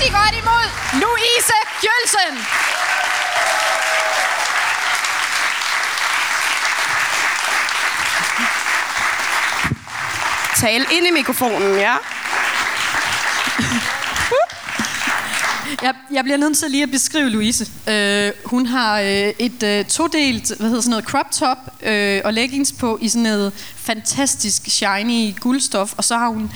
[0.00, 0.66] rigtig godt imod
[1.02, 2.34] Louise Kjølsen.
[10.56, 11.96] Tal ind i mikrofonen, ja.
[15.82, 17.70] Jeg, jeg bliver nødt til lige at beskrive Louise.
[17.88, 22.32] Øh, hun har øh, et øh, todelt, hvad hedder sådan noget, crop top øh, og
[22.32, 26.52] leggings på i sådan noget fantastisk shiny guldstof, og så har hun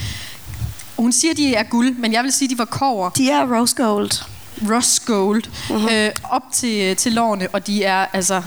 [0.97, 3.11] hun siger, de er guld, men jeg vil sige, de var kover.
[3.11, 4.11] De er rose gold.
[4.71, 5.43] Rose gold.
[5.47, 5.93] Uh-huh.
[5.93, 8.43] Øh, op til, til lårene, og de er altså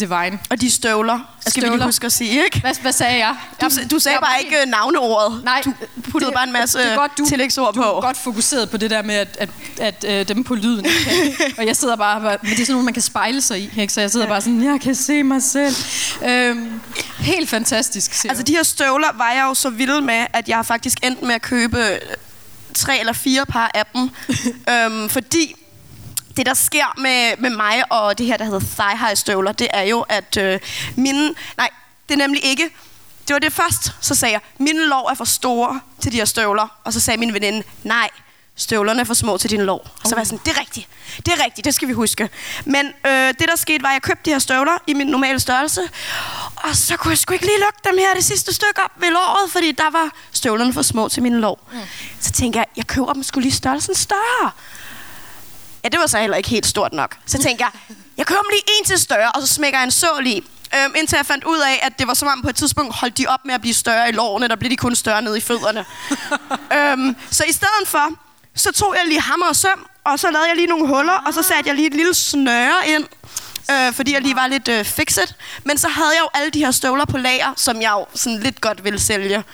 [0.00, 0.38] divine.
[0.50, 1.70] Og de støvler, skal støvler.
[1.70, 2.60] vi lige huske at sige, ikke?
[2.60, 3.36] Hvad, hvad sagde jeg?
[3.60, 4.70] Du, du sagde jeg, bare ikke helt...
[4.70, 5.44] navneordet.
[5.44, 5.62] Nej.
[5.64, 5.72] Du
[6.10, 7.88] puttede det, bare en masse det er godt, du, tillægsord du på.
[7.88, 9.48] Du er godt fokuseret på det der med, at, at,
[9.80, 10.86] at, at dem på lyden.
[10.86, 11.52] Okay?
[11.58, 13.70] og jeg sidder bare, men det er sådan noget, man kan spejle sig i.
[13.76, 13.92] Ikke?
[13.92, 15.76] Så jeg sidder bare sådan, jeg kan se mig selv.
[16.24, 16.80] Øhm,
[17.18, 18.24] helt fantastisk.
[18.24, 21.34] Altså de her støvler var jeg jo så vild med, at jeg faktisk endt med
[21.34, 21.98] at købe
[22.74, 24.10] tre eller fire par af dem.
[24.74, 25.56] øhm, fordi
[26.36, 29.68] det, der sker med, med mig og det her, der hedder thigh high støvler, det
[29.70, 30.60] er jo, at øh,
[30.96, 31.34] mine...
[31.56, 31.70] Nej,
[32.08, 32.70] det er nemlig ikke...
[33.28, 36.24] Det var det først, så sagde jeg, mine lår er for store til de her
[36.24, 36.68] støvler.
[36.84, 38.10] Og så sagde min veninde, nej,
[38.56, 39.80] støvlerne er for små til dine lår.
[39.80, 40.08] Oh.
[40.08, 42.28] Så var jeg sådan, det er rigtigt, det er rigtigt, det skal vi huske.
[42.64, 45.40] Men øh, det, der skete, var, at jeg købte de her støvler i min normale
[45.40, 45.80] størrelse.
[46.56, 49.10] Og så kunne jeg sgu ikke lige lukke dem her det sidste stykke op ved
[49.10, 51.68] låret, fordi der var støvlerne for små til mine lår.
[51.72, 51.78] Mm.
[52.20, 54.50] Så tænkte jeg, jeg køber dem skulle lige størrelsen større.
[55.84, 57.16] Ja, det var så heller ikke helt stort nok.
[57.26, 59.90] Så tænkte jeg, jeg køber dem lige en til større, og så smækker jeg en
[59.90, 60.44] sål i.
[60.76, 63.18] Øhm, indtil jeg fandt ud af, at det var som om på et tidspunkt holdt
[63.18, 65.40] de op med at blive større i lårene, der blev de kun større nede i
[65.40, 65.84] fødderne.
[66.78, 68.10] øhm, så i stedet for,
[68.54, 71.34] så tog jeg lige hammer og søm, og så lavede jeg lige nogle huller, og
[71.34, 73.04] så satte jeg lige et lille snøre ind,
[73.70, 75.34] øh, fordi jeg lige var lidt øh, fixet.
[75.64, 78.40] Men så havde jeg jo alle de her støvler på lager, som jeg jo sådan
[78.40, 79.44] lidt godt ville sælge.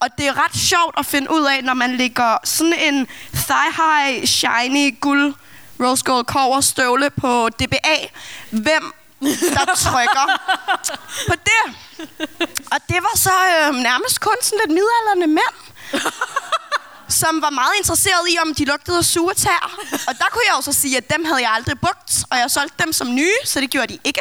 [0.00, 4.26] Og det er ret sjovt at finde ud af, når man lægger sådan en thigh-high,
[4.26, 5.34] shiny, guld,
[5.80, 7.98] rose gold cover støvle på DBA.
[8.50, 8.92] Hvem
[9.56, 10.26] der trykker
[11.28, 11.76] på det?
[12.72, 15.54] Og det var så øh, nærmest kun sådan lidt midalderne mænd
[17.08, 19.76] som var meget interesseret i, om de lugtede sure tær.
[19.92, 22.50] Og der kunne jeg jo så sige, at dem havde jeg aldrig brugt, og jeg
[22.50, 24.20] solgte dem som nye, så det gjorde de ikke.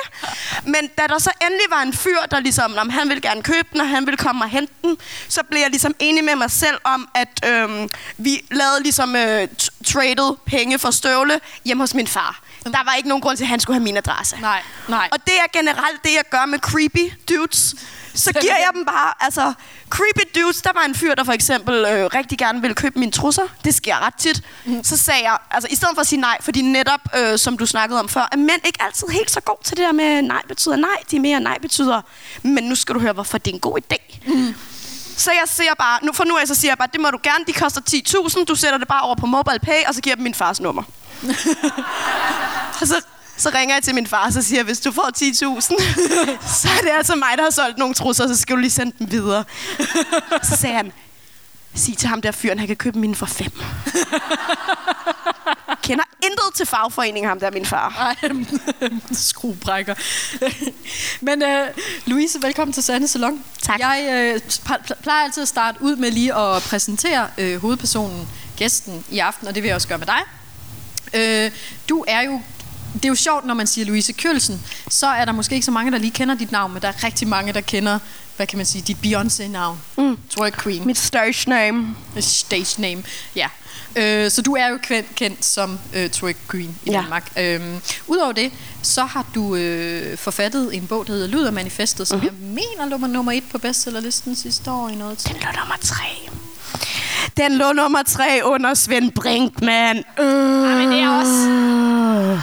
[0.65, 3.67] Men da der så endelig var en fyr, der ligesom, om han ville gerne købe
[3.71, 4.97] den, og han ville komme og hente den,
[5.29, 9.47] så blev jeg ligesom enig med mig selv om, at øhm, vi lavede ligesom øh,
[9.85, 12.41] traded penge for støvle hjemme hos min far.
[12.71, 14.37] Der var ikke nogen grund til, at han skulle have min adresse.
[14.41, 15.09] Nej, nej.
[15.11, 17.75] Og det er generelt det, jeg gør med creepy dudes
[18.17, 19.53] så giver jeg dem bare, altså,
[19.89, 20.61] creepy dudes.
[20.61, 23.43] Der var en fyr, der for eksempel øh, rigtig gerne ville købe mine trusser.
[23.63, 24.41] Det sker ret tit.
[24.65, 24.83] Mm.
[24.83, 27.65] Så sagde jeg, altså i stedet for at sige nej, fordi netop, øh, som du
[27.65, 30.41] snakkede om før, er mænd ikke altid helt så god til det der med nej
[30.47, 30.97] betyder nej.
[31.11, 32.01] De er mere nej betyder,
[32.41, 34.19] men nu skal du høre, hvorfor det er en god idé.
[34.27, 34.55] Mm.
[35.17, 37.19] Så jeg siger bare, nu for nu af, så siger jeg bare, det må du
[37.23, 37.81] gerne, de koster
[38.37, 40.59] 10.000, du sætter det bare over på mobile pay, og så giver dem min fars
[40.59, 40.83] nummer.
[42.81, 43.01] og så
[43.37, 45.61] så ringer jeg til min far, og så siger hvis du får 10.000,
[46.61, 48.95] så er det altså mig, der har solgt nogle trusser, så skal du lige sende
[48.99, 49.43] dem videre.
[50.43, 50.91] Så sagde han,
[51.75, 53.51] sig til ham der fyren, han kan købe mine for fem.
[55.83, 58.15] Kender intet til fagforeningen, ham der min far.
[58.21, 58.31] Ej,
[59.11, 59.95] skruebrækker.
[61.21, 61.67] Men uh,
[62.05, 63.43] Louise, velkommen til Sande Salon.
[63.61, 63.79] Tak.
[63.79, 68.27] Jeg uh, plejer altid at starte ud med lige at præsentere uh, hovedpersonen,
[68.57, 70.21] gæsten i aften, og det vil jeg også gøre med dig.
[71.13, 71.51] Uh,
[71.89, 72.41] du er jo
[72.97, 75.71] det er jo sjovt, når man siger Louise Kjølsen, så er der måske ikke så
[75.71, 77.99] mange, der lige kender dit navn, men der er rigtig mange, der kender,
[78.35, 79.77] hvad kan man sige, dit Beyoncé-navn.
[79.97, 80.17] Mm.
[80.37, 80.85] Drag Queen.
[80.87, 81.95] Mit stage name.
[82.19, 83.03] Stage name,
[83.35, 83.47] ja.
[83.95, 86.97] Øh, så du er jo kendt, kendt som øh, Drag Queen i ja.
[86.97, 87.31] Danmark.
[87.37, 87.61] Øh,
[88.07, 92.57] Udover det, så har du øh, forfattet en bog, der hedder Luder Manifestet, som mm-hmm.
[92.57, 95.33] jeg mener lå nummer et på bestsellerlisten sidste år i noget tid.
[95.33, 96.29] Den lå nummer tre.
[97.37, 99.97] Den lå nummer tre under Svend Brinkmann.
[99.97, 100.25] Uh.
[100.25, 102.41] Ja, men det er også...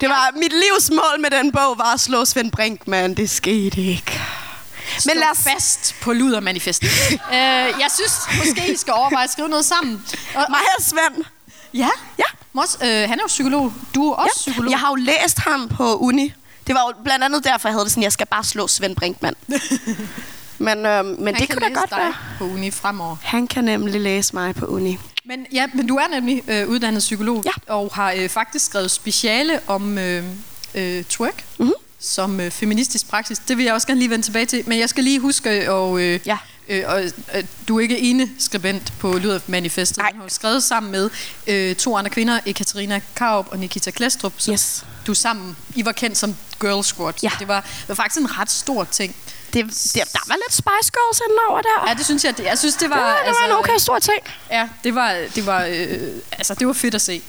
[0.00, 3.14] Det var mit livs mål med den bog var at slå Svend Brinkmann.
[3.14, 4.20] Det skete ikke.
[5.06, 6.90] Men lad os fast på ludermanifestet.
[7.10, 7.32] uh,
[7.82, 10.04] jeg synes måske, I skal overveje at skrive noget sammen.
[10.34, 11.24] Og, Mig og Svend.
[11.74, 11.88] Ja?
[12.18, 12.24] Ja.
[12.52, 13.72] Mos, uh, han er jo psykolog.
[13.94, 14.50] Du er også ja.
[14.50, 14.70] psykolog.
[14.70, 16.32] Jeg har jo læst ham på uni.
[16.66, 18.96] Det var jo blandt andet derfor, jeg havde det sådan, jeg skal bare slå Svend
[18.96, 19.36] Brinkmann.
[20.62, 22.14] men øh, men det kunne da godt være.
[22.38, 23.16] på uni fremover.
[23.22, 24.98] Han kan nemlig læse mig på uni.
[25.24, 27.74] Men, ja, men du er nemlig øh, uddannet psykolog, ja.
[27.74, 30.24] og har øh, faktisk skrevet speciale om øh,
[30.74, 31.44] øh, twerk.
[31.58, 31.72] Mm-hmm
[32.02, 33.38] som øh, feministisk praksis.
[33.38, 34.62] Det vil jeg også gerne lige vende tilbage til.
[34.66, 36.38] Men jeg skal lige huske, og, øh, ja.
[36.68, 37.02] øh, og,
[37.34, 39.98] øh, du er ikke ene skribent på Lyder Manifestet.
[39.98, 40.10] Nej.
[40.10, 41.10] Du har skrevet sammen med
[41.46, 44.32] øh, to andre kvinder, Ekaterina Kaup og Nikita Klestrup.
[44.50, 44.84] Yes.
[45.06, 47.14] Du sammen, I var kendt som Girl Squad.
[47.22, 47.30] Ja.
[47.38, 49.16] det var, var faktisk en ret stor ting.
[49.52, 51.88] Det, det, der var lidt Spice Girls over der.
[51.88, 52.36] Ja, det synes jeg.
[52.36, 53.16] Det, jeg synes, det var...
[53.26, 54.18] Det var en okay stor ting.
[54.50, 57.22] Ja, det var, det var, øh, altså, det var fedt at se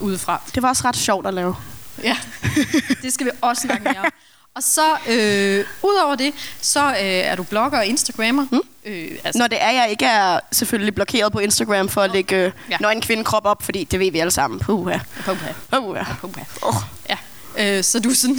[0.00, 0.40] udefra.
[0.54, 1.56] Det var også ret sjovt at lave.
[2.02, 2.16] Ja,
[3.02, 4.06] det skal vi også snakke mere om.
[4.54, 8.46] Og så, øh, udover det, så øh, er du blogger og instagrammer.
[8.50, 8.60] Mm.
[8.84, 9.38] Øh, altså.
[9.38, 12.76] Når det er, jeg ikke er selvfølgelig blokeret på Instagram for at lægge øh, ja.
[12.80, 14.60] når en kvinde krop op, fordi det ved vi alle sammen.
[14.60, 14.98] Puha.
[15.24, 15.52] Puha.
[15.70, 16.04] Puha.
[16.20, 16.44] Puha.
[16.62, 16.74] Oh.
[17.08, 17.16] Ja.
[17.58, 18.36] Øh, så du er sådan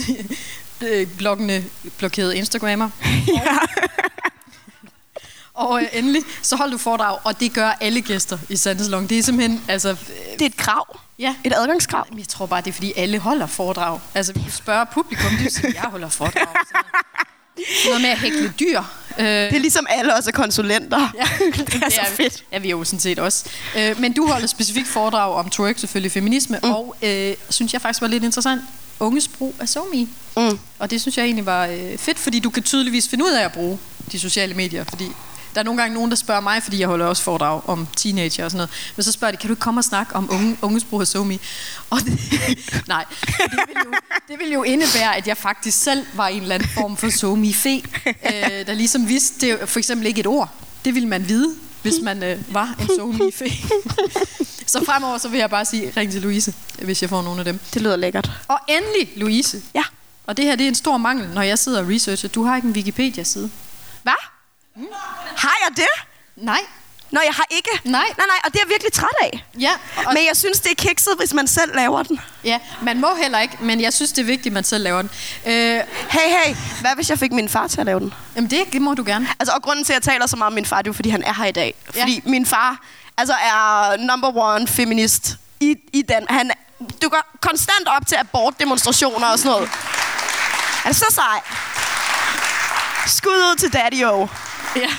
[0.81, 1.07] øh,
[1.97, 2.89] blokeret Instagrammer.
[3.27, 3.57] ja.
[5.53, 9.07] Og øh, endelig, så holder du foredrag, og det gør alle gæster i Sandesalon.
[9.07, 9.89] Det er simpelthen, altså...
[9.89, 9.97] Øh,
[10.33, 10.99] det er et krav.
[11.19, 11.35] Ja.
[11.43, 12.07] Et adgangskrav.
[12.17, 13.99] Jeg tror bare, det er, fordi alle holder foredrag.
[14.13, 16.47] Altså, vi spørger publikum, det er jeg holder foredrag.
[17.57, 18.79] Sådan noget med at hækle dyr.
[19.19, 21.13] Øh, det er ligesom alle også er konsulenter.
[21.15, 22.43] Ja, det er det så er, fedt.
[22.51, 23.45] Ja, vi er jo sådan set også.
[23.77, 26.71] Øh, men du holder specifikt foredrag om twerk, selvfølgelig feminisme, mm.
[26.71, 28.61] og øh, synes jeg faktisk var lidt interessant,
[28.99, 30.07] unges brug af SoMe.
[30.37, 30.59] Mm.
[30.79, 33.45] Og det synes jeg egentlig var øh, fedt, fordi du kan tydeligvis finde ud af
[33.45, 33.79] at bruge
[34.11, 35.05] de sociale medier, fordi
[35.55, 38.45] der er nogle gange nogen, der spørger mig, fordi jeg holder også foredrag om teenager
[38.45, 38.69] og sådan noget.
[38.95, 41.07] Men så spørger de, kan du ikke komme og snakke om unge, unges brug af
[41.07, 41.39] SoMe?
[41.89, 42.19] Og det,
[42.87, 43.93] nej, det vil, jo,
[44.27, 47.83] det vil jo indebære, at jeg faktisk selv var en eller anden form for SoMe-fe,
[48.07, 50.49] øh, der ligesom vidste det for eksempel ikke et ord.
[50.85, 53.51] Det ville man vide, hvis man øh, var en SoMe-fe.
[54.65, 57.45] så fremover så vil jeg bare sige, ring til Louise, hvis jeg får nogle af
[57.45, 57.59] dem.
[57.73, 58.31] Det lyder lækkert.
[58.47, 59.61] Og endelig, Louise.
[59.73, 59.83] Ja.
[60.27, 62.29] Og det her det er en stor mangel, når jeg sidder og researcher.
[62.29, 63.51] Du har ikke en Wikipedia-side.
[64.03, 64.13] Hvad?
[64.75, 64.85] Mm.
[65.35, 66.05] Har jeg det?
[66.35, 66.59] Nej.
[67.11, 67.69] Nå, jeg har ikke.
[67.83, 67.91] Nej.
[68.17, 69.45] Nej, nej, og det er jeg virkelig træt af.
[69.59, 69.71] Ja.
[69.97, 72.19] Og men jeg synes, det er kikset, hvis man selv laver den.
[72.43, 75.01] Ja, man må heller ikke, men jeg synes, det er vigtigt, at man selv laver
[75.01, 75.11] den.
[75.45, 78.13] Øh, hey, hey, hvad hvis jeg fik min far til at lave den?
[78.35, 79.27] Jamen, det må du gerne.
[79.39, 81.09] Altså, og grunden til, at jeg taler så meget om min far, det er fordi
[81.09, 81.75] han er her i dag.
[81.85, 82.29] Fordi ja.
[82.29, 82.81] min far
[83.17, 86.25] altså, er number one feminist i, i den.
[86.29, 86.51] Han
[87.01, 89.69] dukker konstant op til abortdemonstrationer og sådan noget.
[90.83, 91.41] Han er så sej.
[93.07, 94.27] Skud ud til Daddy O.
[94.75, 94.89] Ja.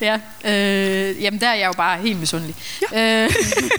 [0.00, 2.56] Ja, øh, jamen der er jeg jo bare helt misundelig.
[2.92, 3.24] Ja.
[3.24, 3.30] Øh,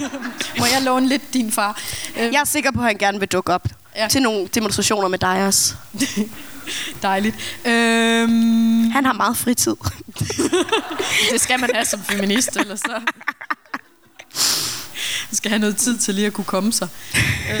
[0.58, 1.80] må jeg låne lidt din far?
[2.16, 2.32] Øh.
[2.32, 4.08] Jeg er sikker på, at han gerne vil dukke op ja.
[4.08, 5.74] til nogle demonstrationer med dig også.
[7.02, 7.36] Dejligt.
[7.64, 9.74] Øhm, han har meget fritid.
[11.32, 13.00] det skal man have som feminist, ellers så
[15.36, 16.88] skal have noget tid til lige at kunne komme sig.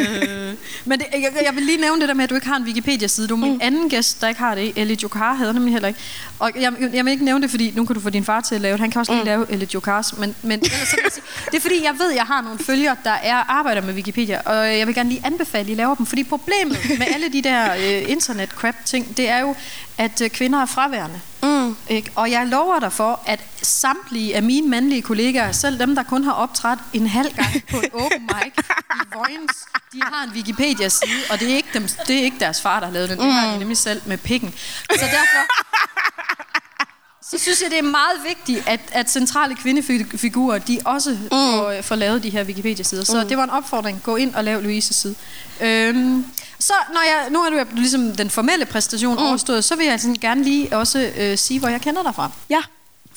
[0.00, 0.54] øh,
[0.86, 2.64] men det, jeg, jeg vil lige nævne det der med, at du ikke har en
[2.64, 3.28] Wikipedia-side.
[3.28, 3.58] Du er min mm.
[3.62, 4.72] anden gæst, der ikke har det.
[4.76, 6.00] Ellie Jokar havde nemlig heller ikke.
[6.38, 8.54] Og jeg, jeg vil ikke nævne det, fordi nu kan du få din far til
[8.54, 8.80] at lave det.
[8.80, 9.26] Han kan også lige mm.
[9.26, 10.18] lave Ellie Jokars.
[10.18, 12.96] Men, men ellers, så sige, det er fordi, jeg ved, at jeg har nogle følgere,
[13.04, 14.40] der er arbejder med Wikipedia.
[14.40, 16.06] Og jeg vil gerne lige anbefale, at I laver dem.
[16.06, 19.54] Fordi problemet med alle de der øh, internet-crap-ting, det er jo,
[19.98, 21.20] at øh, kvinder er fraværende.
[21.42, 21.76] Mm.
[21.88, 22.10] Ikke?
[22.14, 26.24] Og jeg lover dig for, at samtlige af mine mandlige kollegaer, selv dem, der kun
[26.24, 28.52] har optrådt en halv gang på et open mic
[28.94, 29.52] i Vojens,
[29.92, 30.30] de har en
[30.76, 33.18] Wikipedia-side, og det er, ikke dem, det er ikke deres far, der har lavet den.
[33.18, 33.58] Det har de mm.
[33.58, 34.54] nemlig selv med pikken.
[34.90, 35.46] Så derfor
[37.30, 41.28] så synes jeg, det er meget vigtigt, at, at centrale kvindefigurer, de også mm.
[41.30, 43.04] får, får lavet de her Wikipedia-sider.
[43.04, 43.28] Så mm.
[43.28, 44.02] det var en opfordring.
[44.02, 45.14] Gå ind og lav Louise's side.
[45.60, 46.26] Øhm,
[46.58, 49.22] så når jeg, nu er du ligesom den formelle præstation mm.
[49.22, 52.30] overstået, så vil jeg sådan gerne lige også øh, sige, hvor jeg kender dig fra.
[52.50, 52.60] Ja.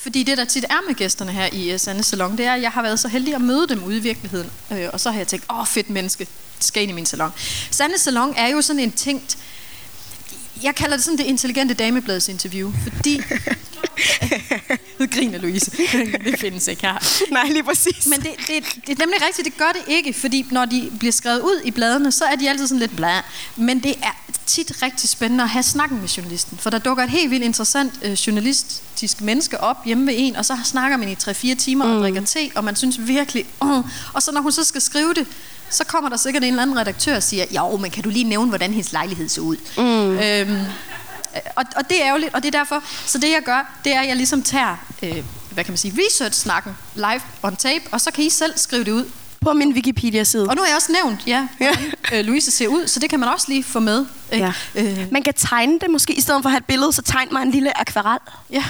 [0.01, 2.61] Fordi det, der tit er med gæsterne her i uh, Sande Salon, det er, at
[2.61, 4.51] jeg har været så heldig at møde dem ude i virkeligheden.
[4.71, 6.27] Øh, og så har jeg tænkt, åh, fedt menneske,
[6.59, 7.31] skal ind i min salon.
[7.71, 9.37] Sande Salon er jo sådan en tænkt...
[10.63, 13.21] Jeg kalder det sådan det intelligente damebladets interview, fordi
[14.99, 15.71] nu griner Louise.
[16.25, 17.23] det findes ikke her.
[17.31, 18.07] Nej, lige præcis.
[18.07, 21.11] Men det, det, det er nemlig rigtigt, det gør det ikke, fordi når de bliver
[21.11, 23.21] skrevet ud i bladene, så er de altid sådan lidt bla.
[23.55, 27.09] Men det er tit rigtig spændende at have snakken med journalisten, for der dukker et
[27.09, 31.13] helt vildt interessant øh, journalistisk menneske op hjemme ved en, og så snakker man i
[31.13, 31.91] 3-4 timer mm.
[31.91, 35.13] og drikker te, og man synes virkelig, uh, og så når hun så skal skrive
[35.13, 35.27] det,
[35.69, 38.23] så kommer der sikkert en eller anden redaktør og siger, jo, men kan du lige
[38.23, 39.57] nævne, hvordan hendes lejlighed så ud?
[39.77, 40.19] Mm.
[40.19, 40.65] Øhm,
[41.55, 44.01] og, og det er ærgerligt, og det er derfor, så det jeg gør, det er,
[44.01, 48.11] at jeg ligesom tager, øh, hvad kan man sige, research-snakken live on tape, og så
[48.11, 49.05] kan I selv skrive det ud.
[49.41, 50.47] På min Wikipedia-side.
[50.49, 53.19] Og nu har jeg også nævnt, ja, hvordan øh, Louise ser ud, så det kan
[53.19, 54.05] man også lige få med.
[54.31, 54.53] Ikke?
[54.75, 54.81] Ja.
[54.81, 55.11] Øh.
[55.11, 57.41] Man kan tegne det måske, i stedet for at have et billede, så tegn mig
[57.41, 58.19] en lille akvarel.
[58.51, 58.63] Ja.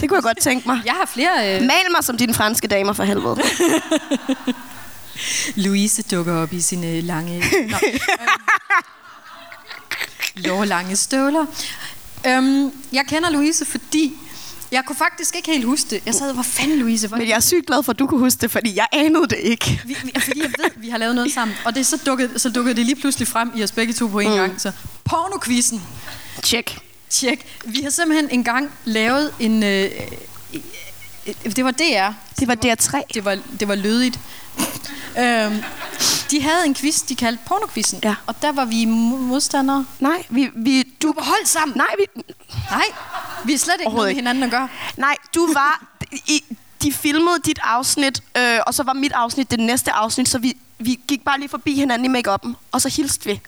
[0.00, 0.80] Det kunne jeg godt tænke mig.
[0.84, 1.56] Jeg har flere...
[1.56, 1.62] Øh...
[1.62, 3.36] Mal mig som dine franske damer for helvede.
[5.56, 7.44] Louise dukker op i sine lange...
[10.36, 11.46] Nå, øh, lange støvler.
[12.26, 14.16] Øhm, jeg kender Louise, fordi
[14.72, 16.02] jeg kunne faktisk ikke helt huske det.
[16.06, 17.08] Jeg sad, hvor fanden Louise?
[17.08, 19.26] Hvor Men jeg er sygt glad for, at du kunne huske det, fordi jeg anede
[19.28, 19.80] det ikke.
[19.84, 21.56] Vi, fordi jeg ved, vi har lavet noget sammen.
[21.64, 24.20] Og det, så, dukkede, så dukkede det lige pludselig frem i os begge to på
[24.20, 24.36] en mm.
[24.36, 24.60] gang.
[24.60, 24.72] Så
[25.04, 25.82] pornokvisten.
[26.42, 26.78] Check.
[27.10, 27.42] Check.
[27.64, 29.62] Vi har simpelthen engang lavet en...
[29.62, 29.90] Øh,
[31.26, 32.12] det var DR.
[32.40, 33.00] Det var DR3.
[33.14, 34.20] Det var, det var lødigt.
[35.18, 35.62] øhm,
[36.30, 38.00] de havde en quiz, de kaldte pornokvisten.
[38.04, 38.14] Ja.
[38.26, 39.86] Og der var vi modstandere.
[40.00, 40.50] Nej, vi...
[40.54, 41.76] vi du var holdt sammen.
[41.76, 42.22] Nej, vi...
[42.70, 42.84] Nej,
[43.44, 44.68] vi er slet ikke noget med hinanden at gøre.
[44.96, 45.84] Nej, du var...
[46.34, 46.44] I,
[46.82, 50.56] de filmede dit afsnit, øh, og så var mit afsnit det næste afsnit, så vi,
[50.78, 53.40] vi gik bare lige forbi hinanden i make-up'en, og så hilste vi.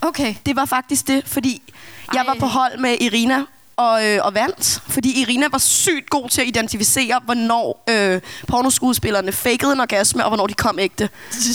[0.00, 0.34] Okay.
[0.46, 1.62] Det var faktisk det, fordi
[2.08, 2.14] Ej.
[2.14, 3.44] jeg var på hold med Irina
[3.80, 4.82] og, øh, og vandt.
[4.88, 10.30] Fordi Irina var sygt god til at identificere, hvornår øh, pornoskuespillerne fakede en orgasme, og
[10.30, 11.08] hvornår de kom ægte.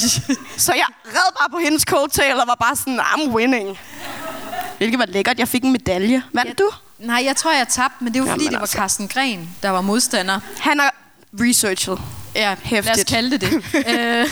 [0.58, 3.78] Så jeg red bare på hendes coattail og var bare sådan, I'm winning.
[4.78, 5.40] Hvilket var lækkert.
[5.40, 6.24] Jeg fik en medalje.
[6.34, 6.70] Vandt Jeg- du?
[7.00, 8.78] Nej, jeg tror, jeg tabte, men det var fordi, Jamen det var altså.
[8.78, 10.40] Carsten Gren, der var modstander.
[10.60, 10.96] Han har
[11.42, 12.00] researchet.
[12.36, 13.08] Ja, lad os Hæftigt.
[13.08, 13.54] kalde det det.
[13.98, 14.28] øh,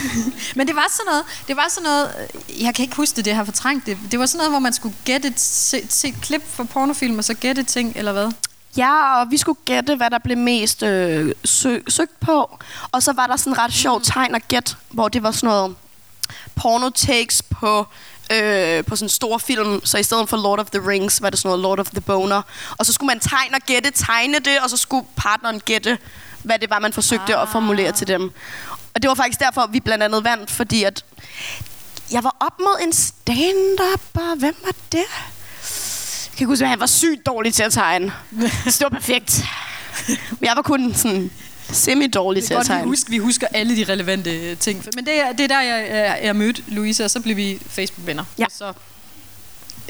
[0.55, 3.25] men det var sådan noget, det var sådan noget, øh, jeg kan ikke huske det,
[3.25, 3.97] det har fortrængt det.
[4.11, 7.17] Det var sådan noget, hvor man skulle gætte et, se, se et klip fra pornofilm,
[7.17, 8.31] og så gætte ting, eller hvad?
[8.77, 12.59] Ja, og vi skulle gætte, hvad der blev mest øh, sø- søgt på.
[12.91, 15.47] Og så var der sådan en ret sjov tegn at gætte, hvor det var sådan
[15.47, 15.75] noget
[16.55, 17.87] porno takes på,
[18.31, 19.85] øh, på sådan en stor film.
[19.85, 22.01] Så i stedet for Lord of the Rings, var det sådan noget Lord of the
[22.01, 22.41] Boner.
[22.77, 25.97] Og så skulle man tegne og gætte, tegne det, og så skulle partneren gætte,
[26.43, 27.41] hvad det var, man forsøgte ah.
[27.41, 28.31] at formulere til dem.
[28.93, 31.05] Og det var faktisk derfor, vi blandt andet vandt, fordi at
[32.11, 34.97] jeg var op mod en stand-up, og hvem var det?
[34.97, 38.13] Jeg kan ikke huske, at han var sygt dårlig til at tegne.
[38.67, 39.45] Så det var perfekt.
[40.07, 41.31] Men jeg var kun sådan
[41.71, 42.87] semi-dårlig til at godt, vi tegne.
[42.87, 44.85] husker, vi husker alle de relevante øh, ting.
[44.95, 47.59] Men det er, det er der, jeg, jeg, jeg mødte Louise, og så blev vi
[47.67, 48.23] Facebook-venner.
[48.37, 48.45] Ja.
[48.49, 48.73] Så,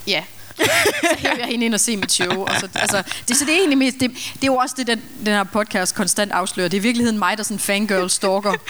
[0.07, 0.23] ja.
[0.57, 2.41] Så jeg hende ind og se mit show.
[2.41, 4.87] Og så, altså, det, så det er egentlig mest, det, det er jo også det,
[4.87, 6.67] den, den her podcast konstant afslører.
[6.67, 8.53] Det er i virkeligheden mig, der sådan fangirl stalker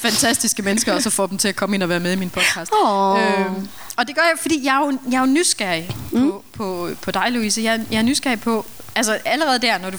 [0.00, 2.30] fantastiske mennesker, og så får dem til at komme ind og være med i min
[2.30, 2.72] podcast.
[2.84, 3.20] Åh.
[3.22, 6.30] Øhm, og det gør jeg, fordi jeg er jo, jeg er jo nysgerrig mm.
[6.30, 7.62] på, på, på dig, Louise.
[7.62, 9.98] Jeg, jeg er nysgerrig på, altså allerede der, når du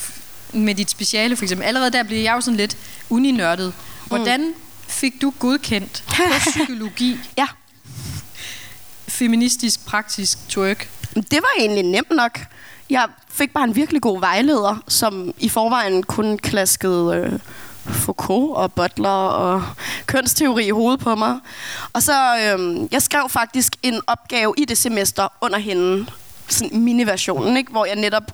[0.53, 2.77] med dit speciale for eksempel, allerede der bliver jeg jo sådan lidt
[3.10, 3.74] uninørdet.
[4.05, 4.53] Hvordan
[4.88, 7.48] fik du godkendt på psykologi, Ja,
[9.13, 10.89] feministisk, praktisk twerk?
[11.15, 12.39] det var egentlig nemt nok.
[12.89, 17.39] Jeg fik bare en virkelig god vejleder, som i forvejen kun klaskede øh,
[17.93, 19.63] Foucault og Butler og
[20.05, 21.39] kønsteori i hovedet på mig.
[21.93, 26.05] Og så, øh, jeg skrev faktisk en opgave i det semester under hende,
[26.48, 27.72] sådan mini-versionen, ikke?
[27.72, 28.32] hvor jeg netop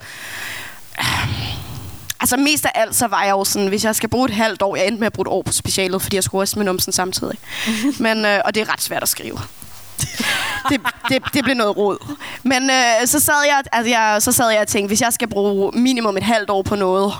[2.21, 4.61] Altså mest af alt, så var jeg jo sådan, hvis jeg skal bruge et halvt
[4.61, 6.65] år, jeg endte med at bruge et år på specialet, fordi jeg skulle også med
[6.65, 7.37] numsen samtidig.
[8.05, 9.39] Men, øh, og det er ret svært at skrive.
[10.69, 11.97] Det, det, det blev noget råd.
[12.43, 15.27] Men øh, så, sad jeg, altså jeg, så sad jeg og tænkte, hvis jeg skal
[15.27, 17.13] bruge minimum et halvt år på noget,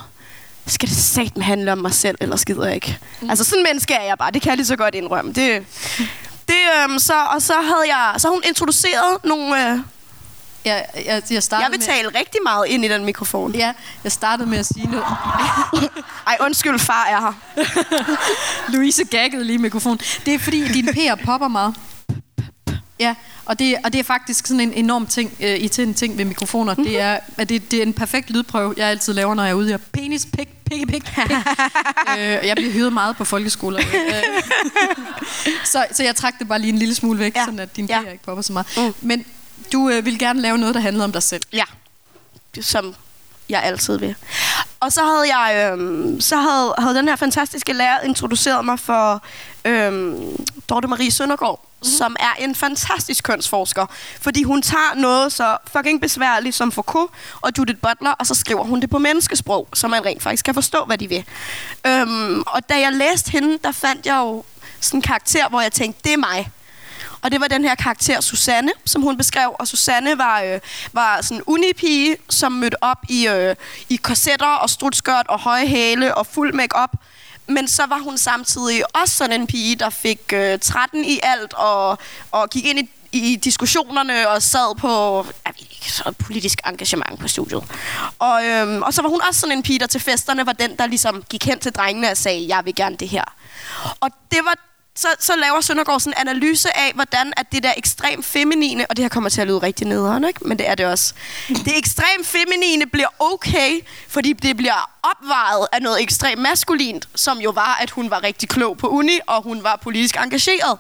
[0.68, 2.98] skal det satme handle om mig selv, eller skider jeg ikke.
[3.22, 3.30] Mm.
[3.30, 5.34] Altså sådan en menneske er jeg bare, det kan jeg lige så godt indrømme.
[5.34, 5.66] Det,
[6.48, 6.56] det,
[6.90, 9.72] øh, så, og så havde jeg, så hun introduceret nogle...
[9.72, 9.80] Øh,
[10.66, 13.52] Jeg, jeg, jeg, startede jeg vil tale rigtig meget ind i den mikrofon.
[13.52, 15.06] Med, ja, jeg startede med at sige noget.
[16.28, 17.34] Ej, undskyld, far er her.
[18.74, 20.00] Louise gaggede lige mikrofonen.
[20.26, 21.76] Det er fordi, din PR popper meget.
[23.00, 23.16] Ja,
[23.46, 26.74] og det, og det er faktisk sådan en enorm ting, øh, irriterende ting ved mikrofoner.
[26.74, 26.86] Mm-hmm.
[26.86, 29.56] Det er, at det, det er en perfekt lydprøve, jeg altid laver, når jeg er
[29.56, 29.78] ude her.
[29.78, 31.32] Penis, pik, pik, pik, pik.
[32.18, 33.80] øh, jeg bliver hyret meget på folkeskoler.
[34.10, 37.46] Øh, så, så jeg trak det bare lige en lille smule væk, ja.
[37.46, 38.02] Sådan at din Ja.
[38.12, 38.68] Ikke popper så meget.
[38.78, 38.94] Mm.
[39.02, 39.26] Men
[39.74, 41.42] du øh, vil gerne lave noget, der handler om dig selv.
[41.54, 41.64] Ja,
[42.62, 42.96] som
[43.50, 44.16] jeg altid vil.
[44.80, 49.24] Og så havde jeg, øhm, så havde, havde den her fantastiske lærer introduceret mig for
[49.66, 51.98] øhm, Dorte Marie Søndergaard, mm-hmm.
[51.98, 53.86] som er en fantastisk kønsforsker.
[54.22, 58.64] Fordi hun tager noget så fucking besværligt som Foucault og Judith Butler, og så skriver
[58.64, 61.24] hun det på menneskesprog, så man rent faktisk kan forstå, hvad de vil.
[61.88, 64.44] Øhm, og da jeg læste hende, der fandt jeg jo
[64.80, 66.52] sådan en karakter, hvor jeg tænkte, det er mig.
[67.22, 69.56] Og det var den her karakter Susanne, som hun beskrev.
[69.60, 70.60] Og Susanne var, øh,
[70.94, 73.56] var sådan en unipige, som mødte op i, øh,
[73.90, 76.92] i korsetter og strutskørt og høje hæle og fuld makeup.
[77.48, 81.54] Men så var hun samtidig også sådan en pige, der fik øh, 13 i alt
[81.54, 81.98] og,
[82.32, 87.20] og gik ind i i diskussionerne og sad på jeg ved ikke, så politisk engagement
[87.20, 87.64] på studiet.
[88.20, 90.78] Og, øhm, og så var hun også sådan en pige, der til festerne var den,
[90.78, 93.24] der ligesom gik hen til drengene og sagde, jeg vil gerne det her.
[94.00, 94.69] Og det var
[95.00, 98.98] så, så laver Søndergaard sådan en analyse af, hvordan at det der ekstremt feminine, og
[98.98, 100.48] det her kommer til at lyde rigtig nederen, ikke?
[100.48, 101.14] men det er det også.
[101.48, 107.50] Det ekstremt feminine bliver okay, fordi det bliver opvejet af noget ekstremt maskulint, som jo
[107.50, 110.78] var, at hun var rigtig klog på uni, og hun var politisk engageret.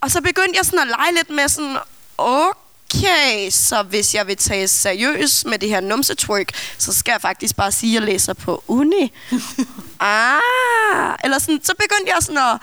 [0.00, 1.76] Og så begyndte jeg sådan at lege lidt med sådan,
[2.18, 7.56] okay, så hvis jeg vil tage seriøst med det her numsetwerk, så skal jeg faktisk
[7.56, 9.12] bare sige, at jeg læser på uni.
[10.00, 12.60] ah, eller sådan, så begyndte jeg sådan at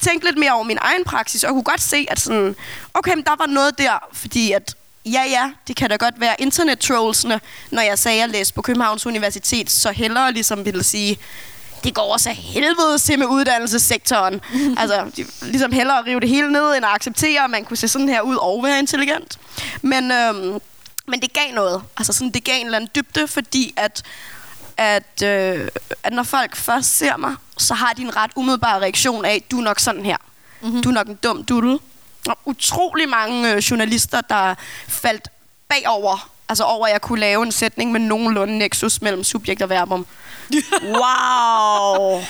[0.00, 2.56] tænke lidt mere over min egen praksis, og kunne godt se, at sådan,
[2.94, 4.74] okay, men der var noget der, fordi at
[5.06, 8.62] ja, ja, det kan da godt være internet-trollsene, når jeg sagde, at jeg læste på
[8.62, 11.18] Københavns Universitet, så hellere ligesom ville sige,
[11.84, 14.40] det går også af helvede til med uddannelsessektoren.
[14.80, 17.76] altså, de, ligesom hellere at rive det hele ned, end at acceptere, at man kunne
[17.76, 19.38] se sådan her ud og være intelligent.
[19.82, 20.60] Men, øhm,
[21.06, 21.82] Men det gav noget.
[21.96, 24.02] Altså sådan, det gav en eller anden dybde, fordi at,
[24.76, 25.68] at, øh,
[26.02, 29.58] at når folk først ser mig, så har de en ret umiddelbar reaktion af, du
[29.58, 30.16] er nok sådan her.
[30.60, 30.82] Mm-hmm.
[30.82, 31.78] Du er nok en dum duddel.
[32.28, 34.54] Og utrolig mange øh, journalister, der
[34.88, 35.28] faldt
[35.68, 39.70] bagover, altså over at jeg kunne lave en sætning med nogenlunde nexus mellem subjekt og
[39.70, 40.06] verbum.
[41.00, 42.22] wow!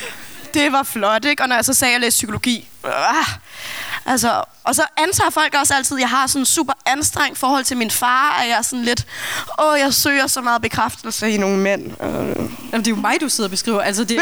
[0.54, 1.42] Det var flot, ikke?
[1.42, 3.26] Og når jeg så sagde, at jeg læste psykologi, øh,
[4.06, 7.64] Altså, og så antager folk også altid, at jeg har sådan en super anstrengt forhold
[7.64, 9.06] til min far, at jeg er sådan lidt,
[9.62, 11.86] åh, jeg søger så meget bekræftelse i nogle mænd.
[12.02, 12.36] Øh.
[12.72, 13.80] Jamen, det er jo mig, du sidder og beskriver.
[13.80, 14.10] Altså, det,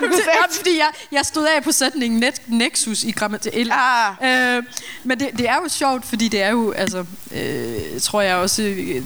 [0.00, 3.52] det er fordi, jeg, jeg stod af på sætningen net, Nexus i grammatik.
[3.70, 4.56] Ah.
[4.56, 4.62] Øh,
[5.04, 8.62] men det, det er jo sjovt, fordi det er jo, altså, øh, tror jeg også
[8.62, 9.02] øh,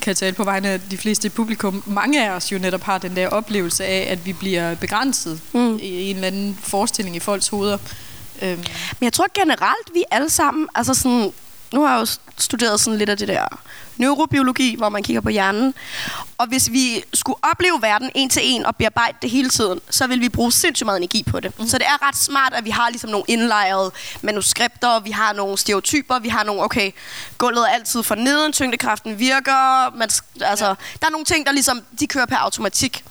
[0.00, 1.82] kan tale på vegne af de fleste i publikum.
[1.86, 5.78] Mange af os jo netop har den der oplevelse af, at vi bliver begrænset mm.
[5.82, 7.69] i en eller anden forestilling i folks hoveder.
[8.42, 8.64] Øhm.
[9.00, 11.32] Men jeg tror generelt, vi alle sammen, altså sådan,
[11.72, 12.06] nu har jeg jo
[12.38, 13.46] studeret sådan lidt af det der
[14.00, 15.74] neurobiologi, hvor man kigger på hjernen.
[16.38, 20.06] Og hvis vi skulle opleve verden en til en og bearbejde det hele tiden, så
[20.06, 21.58] vil vi bruge sindssygt meget energi på det.
[21.58, 21.68] Mm.
[21.68, 25.58] Så det er ret smart, at vi har ligesom nogle indlejrede manuskripter, vi har nogle
[25.58, 26.90] stereotyper, vi har nogle, okay,
[27.38, 30.10] gulvet er altid for neden, tyngdekraften virker, man,
[30.40, 30.74] altså, ja.
[31.00, 33.04] der er nogle ting, der ligesom, de kører per automatik.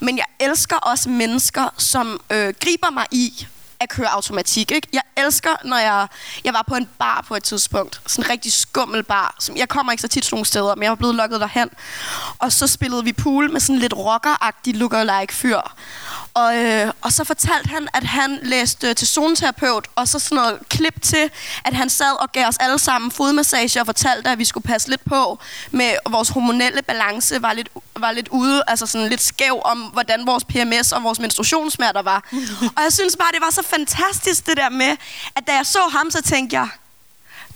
[0.00, 3.46] Men jeg elsker også mennesker, som øh, griber mig i
[3.80, 4.70] at køre automatik.
[4.70, 4.88] Ikke?
[4.92, 6.06] Jeg elsker, når jeg,
[6.44, 8.00] jeg var på en bar på et tidspunkt.
[8.06, 9.36] Sådan en rigtig skummel bar.
[9.40, 11.70] Som, jeg kommer ikke så tit nogle steder, men jeg var blevet lukket derhen.
[12.38, 15.60] Og så spillede vi pool med sådan lidt rockeragtig lookalike fyr.
[16.38, 20.58] Og, øh, og så fortalte han, at han læste til zoneterapeut, og så sådan noget
[20.68, 21.30] klip til,
[21.64, 24.88] at han sad og gav os alle sammen fodmassage og fortalte, at vi skulle passe
[24.88, 25.38] lidt på
[25.70, 30.26] med vores hormonelle balance var lidt, var lidt ude, altså sådan lidt skæv om, hvordan
[30.26, 32.24] vores PMS og vores menstruationssmerter var.
[32.76, 34.96] og jeg synes bare, det var så fantastisk det der med,
[35.36, 36.68] at da jeg så ham, så tænkte jeg,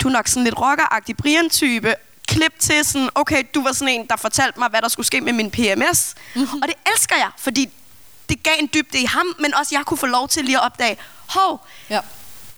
[0.03, 1.95] du er nok sådan lidt rockeragtig Brian-type,
[2.29, 5.21] klip til sådan, okay, du var sådan en, der fortalte mig, hvad der skulle ske
[5.21, 6.15] med min PMS.
[6.35, 6.59] Mm-hmm.
[6.63, 7.71] Og det elsker jeg, fordi
[8.33, 10.65] det gav en dybde i ham, men også jeg kunne få lov til lige at
[10.65, 12.01] opdage, hov, ja.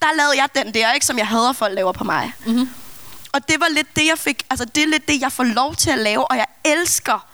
[0.03, 2.33] der lavede jeg den der, ikke, som jeg hader folk laver på mig.
[2.46, 2.68] Mm-hmm.
[3.33, 5.75] Og det var lidt det, jeg fik, altså det er lidt det, jeg får lov
[5.75, 7.27] til at lave, og jeg elsker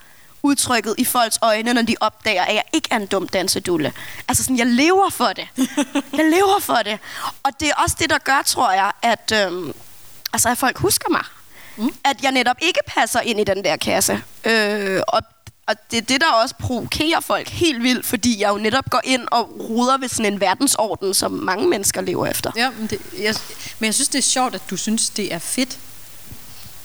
[0.42, 3.92] udtrykket i folks øjne, når de opdager, at jeg ikke er en dum dansedulle.
[4.28, 5.48] Altså sådan, jeg lever for det.
[6.18, 6.98] jeg lever for det.
[7.42, 9.72] Og det er også det, der gør, tror jeg, at, øhm,
[10.32, 11.24] altså, at folk husker mig.
[11.76, 11.94] Mm.
[12.04, 14.22] At jeg netop ikke passer ind i den der kasse.
[14.44, 15.22] Øh, og
[15.70, 19.00] og det er det, der også provokerer folk helt vildt, fordi jeg jo netop går
[19.04, 22.52] ind og ruder ved sådan en verdensorden, som mange mennesker lever efter.
[22.56, 23.34] Ja, men, det, jeg,
[23.78, 25.78] men jeg synes, det er sjovt, at du synes, det er fedt.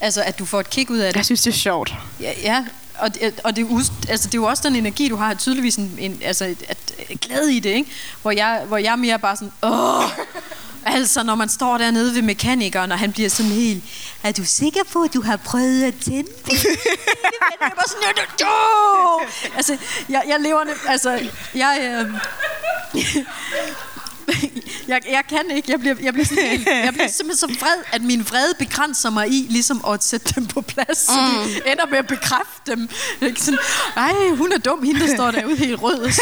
[0.02, 1.18] Altså, at du får et kick ud af det.
[1.18, 1.94] Jeg synes, det er sjovt.
[2.20, 2.66] Ja, ja
[3.00, 3.10] og,
[3.44, 6.20] og det, er, altså, det er jo også den energi, du har tydeligvis en, en
[6.24, 7.92] altså, at, at, glæde i det, ikke?
[8.22, 10.04] Hvor jeg, hvor jeg mere bare sådan, åh,
[10.86, 13.84] Altså, når man står dernede ved mekanikeren, og han bliver sådan helt...
[14.26, 16.66] Er du sikker på, at du har prøvet at tænde det?
[17.62, 18.28] jeg var sådan...
[19.56, 19.78] Altså,
[20.10, 20.66] jeg, jeg lever...
[20.88, 21.78] Altså, jeg...
[21.82, 22.14] Øh,
[24.88, 25.72] jeg, jeg kan ikke.
[25.72, 29.10] Jeg bliver, jeg, bliver sådan helt, jeg bliver simpelthen så vred, at min vrede begrænser
[29.10, 30.98] mig i ligesom at sætte dem på plads.
[30.98, 31.50] Så mm.
[31.50, 32.90] de ender med at bekræfte dem.
[33.22, 33.60] Ikke sådan,
[33.96, 36.12] Ej, hun er dum, hende der står derude helt rød og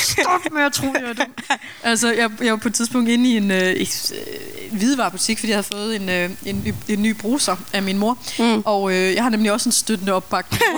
[0.00, 1.34] Stop med at tro, jeg er dum.
[1.82, 5.56] Altså, jeg, jeg var på et tidspunkt inde i en øh, øh, hvidevarebutik, fordi jeg
[5.56, 8.18] havde fået en, øh, en, en ny bruser af min mor.
[8.38, 8.62] Mm.
[8.66, 10.62] Og øh, jeg har nemlig også en støttende opbakning.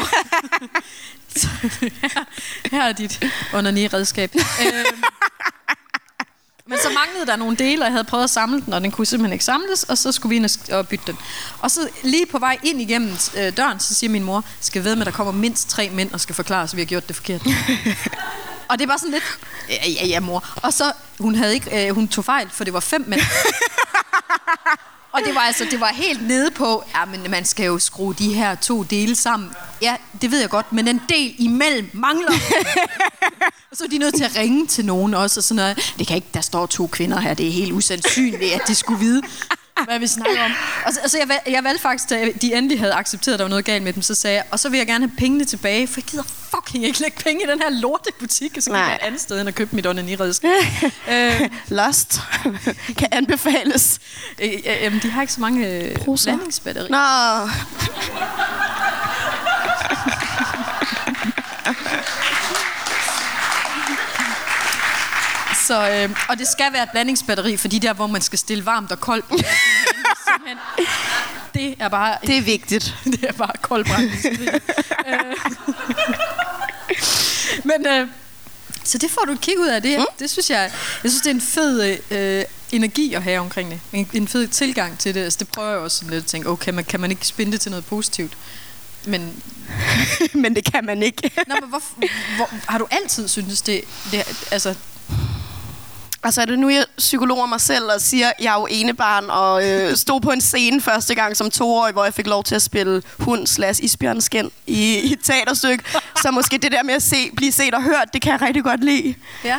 [1.37, 1.49] Så,
[1.81, 2.25] her,
[2.71, 4.35] her er dit onani-redskab.
[4.35, 5.03] øhm,
[6.67, 8.91] men så manglede der nogle dele, og jeg havde prøvet at samle den, og den
[8.91, 11.17] kunne simpelthen ikke samles, og så skulle vi ind og bytte den.
[11.61, 14.97] Og så lige på vej ind igennem øh, døren, så siger min mor, skal ved
[14.97, 17.09] med, at der kommer mindst tre mænd og skal forklare os, at vi har gjort
[17.09, 17.43] det forkert.
[18.69, 20.45] og det var sådan lidt, ja, ja, ja mor.
[20.63, 23.21] Og så, hun, havde ikke, øh, hun tog fejl, for det var fem mænd.
[25.15, 28.15] Og det var altså, det var helt nede på, ja, men man skal jo skrue
[28.15, 29.51] de her to dele sammen.
[29.83, 32.33] Ja, det ved jeg godt, men en del imellem mangler.
[33.71, 35.95] og så er de nødt til at ringe til nogen også, og sådan noget.
[35.99, 39.01] Det kan ikke, der står to kvinder her, det er helt usandsynligt, at de skulle
[39.01, 39.23] vide
[39.85, 40.51] hvad vi snakker om.
[40.87, 43.49] Og så, altså, jeg, jeg valgte faktisk, da de endelig havde accepteret, at der var
[43.49, 45.87] noget galt med dem, så sagde jeg, og så vil jeg gerne have pengene tilbage,
[45.87, 46.23] for jeg gider
[46.55, 49.49] fucking ikke lægge penge i den her lortebutik, så kan jeg et andet sted end
[49.49, 50.51] at købe mit onaniredskab.
[51.11, 52.21] øh, Lost
[52.99, 53.99] kan anbefales.
[54.43, 54.53] Øh,
[54.85, 56.91] øh, de har ikke så mange øh, blandingsbatterier.
[56.91, 57.51] Nå.
[65.67, 68.93] Så, øh, og det skal være et blandingsbatteri, fordi der, hvor man skal stille varmt
[68.93, 69.25] og koldt.
[71.55, 72.17] det er bare...
[72.27, 72.95] Det er vigtigt.
[73.13, 74.27] det er bare koldbrændt.
[75.07, 75.37] øh.
[77.71, 77.87] Men...
[77.87, 78.09] Øh,
[78.87, 79.99] så det får du et kig ud af det.
[79.99, 80.05] Mm.
[80.19, 80.71] Det synes jeg,
[81.03, 83.81] jeg synes det er en fed øh, energi at have omkring det.
[83.93, 85.25] En, en fed tilgang til det.
[85.25, 87.53] Altså, det prøver jeg også sådan lidt at tænke, okay, man, kan man ikke spinde
[87.53, 88.37] det til noget positivt?
[89.05, 89.43] Men,
[90.43, 91.31] Men det kan man ikke.
[91.47, 91.83] nå, men hvor,
[92.37, 94.75] hvor, har du altid syntes det, det altså,
[96.25, 99.31] Altså er det nu, jeg psykologer mig selv og siger, at jeg er jo enebarn
[99.31, 102.55] og øh, stod på en scene første gang som toårig, hvor jeg fik lov til
[102.55, 105.85] at spille hund slash isbjørnskin i, i et teaterstykke.
[106.23, 108.65] Så måske det der med at se, blive set og hørt, det kan jeg rigtig
[108.65, 109.15] godt lide.
[109.45, 109.57] ja,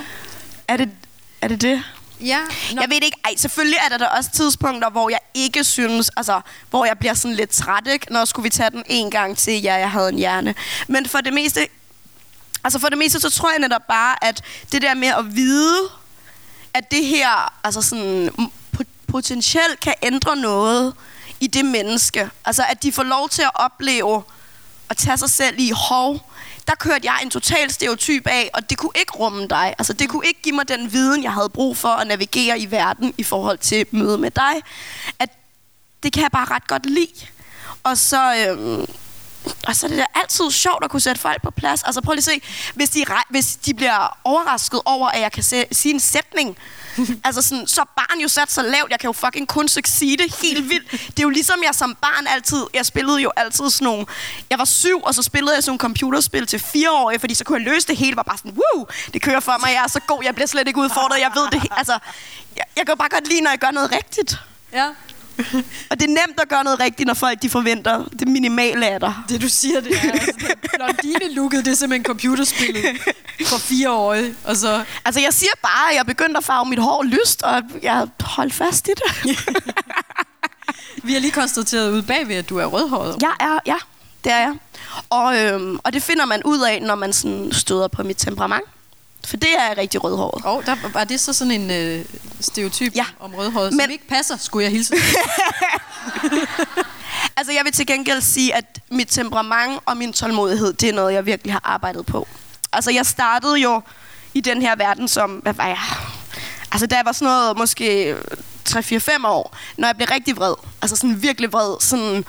[0.67, 0.89] Er det
[1.41, 1.61] er det?
[1.61, 1.83] det?
[2.21, 2.39] ja,
[2.73, 3.17] nå, Jeg ved ikke.
[3.25, 7.13] Ej, selvfølgelig er der da også tidspunkter, hvor jeg ikke synes, altså, hvor jeg bliver
[7.13, 8.13] sådan lidt træt, ikke?
[8.13, 10.55] Når skulle vi tage den en gang til, ja, jeg havde en hjerne.
[10.87, 11.67] Men for det meste,
[12.63, 15.77] altså for det meste, så tror jeg netop bare, at det der med at vide,
[16.75, 18.29] at det her, altså sådan,
[19.07, 20.93] potentielt kan ændre noget
[21.39, 22.29] i det menneske.
[22.45, 24.23] Altså, at de får lov til at opleve
[24.89, 26.31] at tage sig selv i hov.
[26.67, 29.75] Der kørte jeg en total stereotyp af, og det kunne ikke rumme dig.
[29.77, 32.71] Altså, det kunne ikke give mig den viden, jeg havde brug for at navigere i
[32.71, 34.53] verden i forhold til møde med dig.
[35.19, 35.29] At
[36.03, 37.27] det kan jeg bare ret godt lide.
[37.83, 38.87] Og så, øh,
[39.67, 41.83] og så er det da altid sjovt at kunne sætte folk på plads.
[41.83, 42.41] Altså prøv lige at se,
[42.75, 46.57] hvis de, hvis de bliver overrasket over, at jeg kan se, sige en sætning,
[47.25, 50.23] altså sådan, så er barn jo sat så lavt, jeg kan jo fucking kun succeede
[50.41, 50.91] helt vildt.
[50.91, 54.05] Det er jo ligesom jeg som barn altid, jeg spillede jo altid sådan nogle,
[54.49, 57.57] jeg var syv, og så spillede jeg sådan nogle computerspil til fireårige, fordi så kunne
[57.63, 59.99] jeg løse det hele, var bare sådan, woo, det kører for mig, jeg er så
[59.99, 61.99] god, jeg bliver slet ikke udfordret, jeg ved det, altså,
[62.55, 64.39] jeg, jeg kan jo bare godt lide, når jeg gør noget rigtigt.
[64.73, 64.89] ja.
[65.89, 68.99] Og det er nemt at gøre noget rigtigt, når folk de forventer det minimale af
[68.99, 69.13] dig.
[69.29, 72.83] Det du siger, det er altså, blondine-looket, det er simpelthen computerspillet
[73.45, 74.83] for fire år, og så...
[75.05, 78.53] Altså, jeg siger bare, at jeg begyndte at farve mit hår lyst, og jeg holdt
[78.53, 79.37] fast i det.
[81.03, 83.15] Vi har lige konstateret ude bagved, at du er rødhåret.
[83.21, 83.77] jeg er, ja,
[84.23, 84.53] det er jeg.
[85.09, 88.63] Og, øhm, og det finder man ud af, når man sådan støder på mit temperament.
[89.27, 90.45] For det er rigtig rødhåret.
[90.45, 92.05] Og der var det så sådan en øh,
[92.39, 93.05] stereotyp Ja.
[93.19, 94.95] om rødhåret, som Men- ikke passer, skulle jeg hilse.
[97.37, 101.13] Altså, jeg vil til gengæld sige, at mit temperament og min tålmodighed, det er noget,
[101.13, 102.27] jeg virkelig har arbejdet på.
[102.73, 103.81] Altså, jeg startede jo
[104.33, 105.79] i den her verden som, hvad var jeg?
[106.71, 108.15] Altså, da jeg var sådan noget, måske
[108.69, 110.53] 3-4-5 år, når jeg blev rigtig vred.
[110.81, 111.75] Altså, sådan virkelig vred.
[111.81, 112.25] Sådan,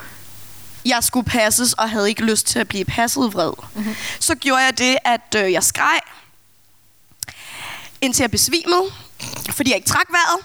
[0.84, 3.52] jeg skulle passes, og havde ikke lyst til at blive passet vred.
[3.74, 3.94] Mm-hmm.
[4.20, 5.98] Så gjorde jeg det, at øh, jeg skreg,
[8.00, 8.82] indtil jeg besvimede,
[9.50, 10.44] fordi jeg ikke trak vejret.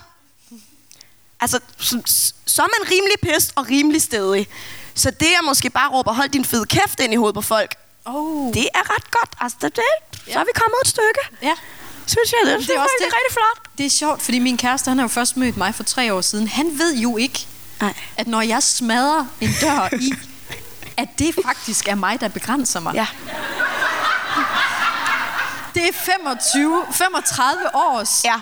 [1.40, 2.02] Altså, så,
[2.46, 4.48] så er man rimelig pist og rimelig stedig.
[4.96, 7.76] Så det, jeg måske bare råber, hold din fede kæft ind i hovedet på folk,
[8.06, 8.54] Oh.
[8.54, 9.30] det er ret godt.
[9.40, 9.84] Altså, det, det,
[10.34, 11.20] så er vi kommet et stykke.
[11.42, 11.54] Ja,
[12.08, 13.06] Synes jeg, det, det er også det.
[13.06, 13.78] rigtig flot.
[13.78, 16.22] det er sjovt, fordi min kæreste, han har jo først mødt mig for tre år
[16.22, 16.48] siden.
[16.48, 17.48] Han ved jo ikke,
[17.82, 17.94] Nej.
[18.18, 20.14] at når jeg smadrer en dør i,
[20.98, 22.94] at det faktisk er mig, der begrænser mig.
[22.96, 23.08] Ja.
[25.74, 28.36] Det er 25, 35 års Ja.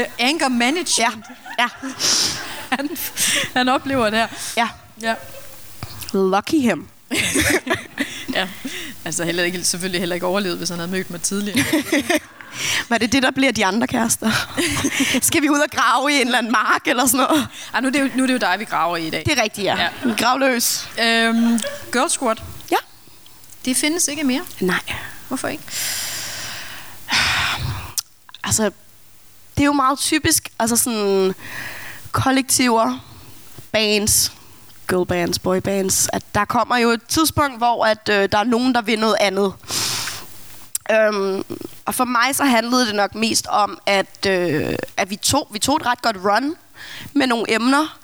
[0.00, 1.24] øh, anger management,
[1.58, 1.64] Ja.
[1.64, 1.68] Ja.
[2.76, 2.88] han,
[3.56, 4.26] han oplever der.
[4.56, 4.68] Ja.
[5.02, 5.14] Ja.
[6.12, 6.88] Lucky him.
[8.34, 8.48] ja.
[9.04, 11.64] Altså heller ikke, selvfølgelig heller ikke overlevet, hvis han havde mødt mig tidligere.
[12.88, 14.30] Var det det, der bliver de andre kærester?
[15.22, 17.48] Skal vi ud og grave i en eller anden mark eller sådan noget?
[17.74, 19.22] Ej, nu, er det jo, nu er det jo dig, vi graver i i dag.
[19.26, 19.76] Det er rigtigt, ja.
[19.76, 19.88] Ja.
[20.08, 20.14] ja.
[20.18, 20.88] Gravløs.
[21.00, 21.60] Øhm,
[21.92, 22.36] Girl Squad,
[22.70, 22.76] Ja.
[23.64, 24.42] det findes ikke mere.
[24.60, 24.80] Nej.
[25.28, 25.62] Hvorfor ikke?
[28.44, 28.70] Altså,
[29.56, 31.34] det er jo meget typisk, altså sådan
[32.12, 32.98] kollektiver,
[33.72, 34.32] bands,
[34.88, 38.44] girl bands, boy bands, at der kommer jo et tidspunkt, hvor at, øh, der er
[38.44, 39.54] nogen, der vil noget andet.
[40.90, 41.44] Øhm,
[41.84, 45.58] og for mig så handlede det nok mest om, at, øh, at vi, tog, vi
[45.58, 46.54] tog et ret godt run
[47.12, 47.98] med nogle emner,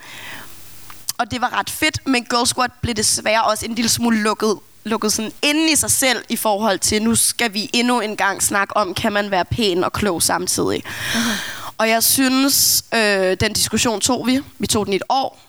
[1.18, 4.58] og det var ret fedt, men Girl Squad blev desværre også en lille smule lukket,
[4.88, 8.42] lukket sådan inde i sig selv i forhold til, nu skal vi endnu en gang
[8.42, 10.82] snakke om, kan man være pæn og klog samtidig.
[10.86, 11.68] Uh-huh.
[11.78, 14.40] Og jeg synes, øh, den diskussion tog vi.
[14.58, 15.48] Vi tog den i et år.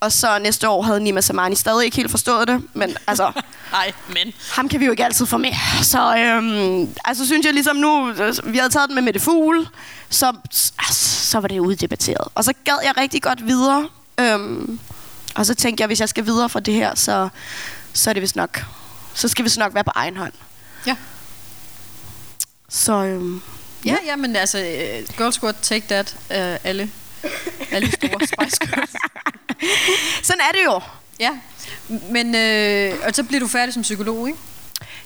[0.00, 2.62] Og så næste år havde Nima Samani stadig ikke helt forstået det.
[2.74, 3.32] Men altså,
[3.72, 4.32] Nej, men...
[4.50, 5.52] ham kan vi jo ikke altid få med.
[5.82, 9.68] Så øhm, altså, synes jeg ligesom nu, øh, vi havde taget den med Mette Fugl,
[10.10, 10.26] så,
[10.78, 12.28] altså, så var det uddebatteret.
[12.34, 13.88] Og så gad jeg rigtig godt videre.
[14.20, 14.78] Øhm,
[15.34, 17.28] og så tænkte jeg, hvis jeg skal videre fra det her, så,
[17.92, 18.64] så er det vist nok,
[19.18, 20.32] så skal vi nok være på egen hånd.
[20.86, 20.96] Ja.
[22.68, 23.42] Så øhm,
[23.84, 26.90] Ja, ja, men altså, uh, Girl Squad, Take That, uh, alle,
[27.70, 28.92] alle store Spice Girls.
[30.28, 30.80] sådan er det jo.
[31.20, 31.38] Ja,
[31.88, 34.38] men øh, og så bliver du færdig som psykolog, ikke?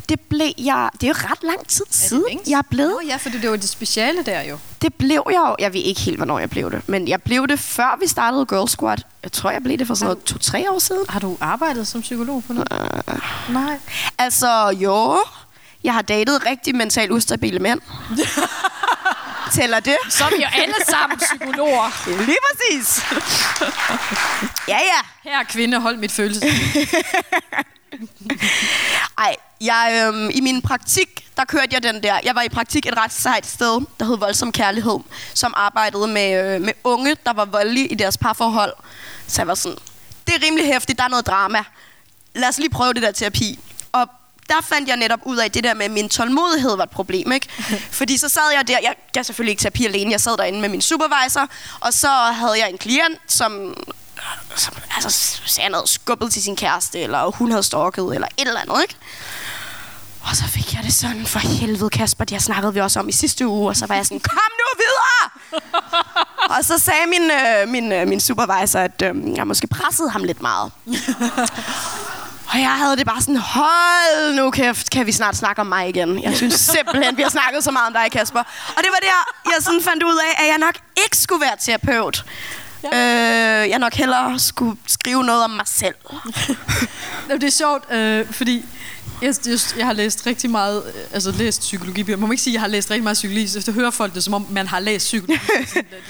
[0.09, 2.45] Det blev jeg, det er jo ret lang tid Er siden, længe?
[2.51, 2.99] jeg er blevet.
[3.03, 4.59] Nå, ja, for det var det speciale der jo.
[4.83, 5.57] Det blev jeg jo.
[5.59, 6.89] Jeg ved ikke helt, hvornår jeg blev det.
[6.89, 8.97] Men jeg blev det, før vi startede Girl Squad.
[9.23, 11.05] Jeg tror, jeg blev det for sådan noget to-tre år siden.
[11.09, 12.73] Har du arbejdet som psykolog på noget?
[12.73, 13.79] Uh, Nej.
[14.19, 15.19] altså, jo.
[15.85, 17.81] Jeg har datet rigtig mentalt ustabile mænd.
[19.55, 19.97] Tæller det?
[20.09, 22.09] Så er vi jo alle sammen psykologer.
[22.27, 23.03] Lige præcis.
[24.69, 25.31] Ja, ja.
[25.31, 26.47] Her er kvinde, hold mit følelse.
[29.19, 32.21] Ej, jeg, øhm, i min praktik, der kørte jeg den der.
[32.25, 34.99] Jeg var i praktik et ret sejt sted, der hed Voldsom Kærlighed,
[35.35, 38.73] som arbejdede med, øh, med unge, der var voldelige i deres parforhold.
[39.27, 39.79] Så jeg var sådan,
[40.27, 41.65] det er rimelig hæftigt, der er noget drama.
[42.35, 43.59] Lad os lige prøve det der terapi.
[43.93, 44.09] Og
[44.49, 47.33] der fandt jeg netop ud af, det der med, at min tålmodighed var et problem.
[47.33, 47.49] Ikke?
[48.01, 50.69] Fordi så sad jeg der, jeg gav selvfølgelig ikke terapi alene, jeg sad derinde med
[50.69, 51.49] min supervisor,
[51.81, 53.75] og så havde jeg en klient, som
[54.57, 58.61] som altså, sagde noget skubbet til sin kæreste, eller hun havde stalket, eller et eller
[58.61, 58.97] andet, ikke?
[60.23, 63.09] Og så fik jeg det sådan, for helvede Kasper, det her snakkede vi også om
[63.09, 65.61] i sidste uge, og så var jeg sådan, kom nu videre!
[66.59, 70.25] og så sagde min, øh, min, øh, min supervisor, at øh, jeg måske pressede ham
[70.25, 70.73] lidt meget.
[72.53, 75.89] Og jeg havde det bare sådan, hold nu kæft, kan vi snart snakke om mig
[75.89, 76.23] igen.
[76.23, 78.41] Jeg synes simpelthen, vi har snakket så meget om dig, Kasper.
[78.77, 81.57] Og det var der, jeg sådan fandt ud af, at jeg nok ikke skulle være
[81.61, 82.25] terapeut.
[82.93, 83.63] Ja.
[83.63, 85.95] Øh, jeg nok hellere skulle skrive noget om mig selv.
[87.41, 88.65] det er sjovt, øh, fordi
[89.23, 92.03] jeg, jeg, jeg har læst rigtig meget, øh, altså læst psykologi.
[92.03, 94.25] Man må ikke sige, at jeg har læst rigtig meget psykologi, så hører folk det,
[94.25, 95.41] som om man har læst psykologi.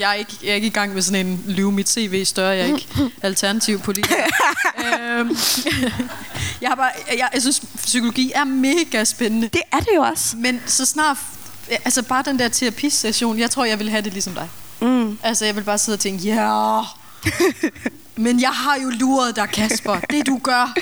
[0.01, 2.57] jeg, er ikke, jeg er ikke i gang med sådan en lyve mit CV større,
[2.57, 2.89] jeg er ikke
[3.23, 4.15] alternativ politiker.
[4.85, 5.29] øhm,
[6.63, 9.49] jeg, har bare, jeg, jeg synes, psykologi er mega spændende.
[9.49, 10.37] Det er det jo også.
[10.37, 11.17] Men så snart,
[11.69, 14.49] altså bare den der terapisession, jeg tror, jeg vil have det ligesom dig.
[14.83, 15.19] Mm.
[15.23, 16.85] Altså, jeg vil bare sidde og tænke, ja, yeah.
[18.17, 20.01] Men jeg har jo luret dig, Kasper.
[20.11, 20.75] Det du gør,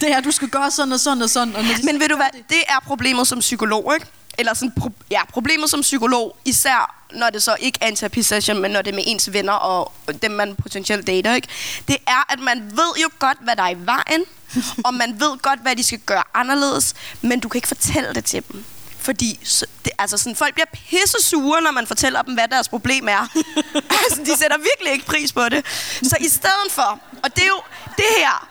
[0.00, 1.56] det er, du skal gøre sådan og sådan og sådan.
[1.56, 2.48] Og Men ved du hvad, det...
[2.48, 4.06] det er problemet som psykolog, ikke?
[4.38, 8.58] Eller sådan, pro- ja, problemet som psykolog, især når det så ikke er en terapisession,
[8.62, 11.48] men når det er med ens venner og dem, man potentielt dater, ikke?
[11.88, 14.24] Det er, at man ved jo godt, hvad der er i vejen,
[14.86, 18.24] og man ved godt, hvad de skal gøre anderledes, men du kan ikke fortælle det
[18.24, 18.64] til dem.
[18.98, 22.68] Fordi så, det, altså sådan, folk bliver pisse sure, når man fortæller dem, hvad deres
[22.68, 23.26] problem er.
[24.04, 25.66] altså, de sætter virkelig ikke pris på det.
[26.02, 27.60] Så i stedet for, og det er jo
[27.96, 28.48] det her,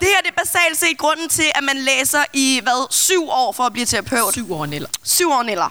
[0.00, 3.52] det her det er basalt set grunden til, at man læser i hvad, syv år
[3.52, 4.32] for at blive terapeut.
[4.32, 4.88] Syv år niller.
[5.02, 5.68] Syv år niller.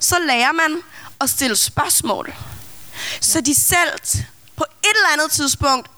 [0.00, 0.82] Så lærer man
[1.20, 2.34] at stille spørgsmål.
[3.20, 3.90] Så de selv
[4.56, 5.88] på et eller andet tidspunkt,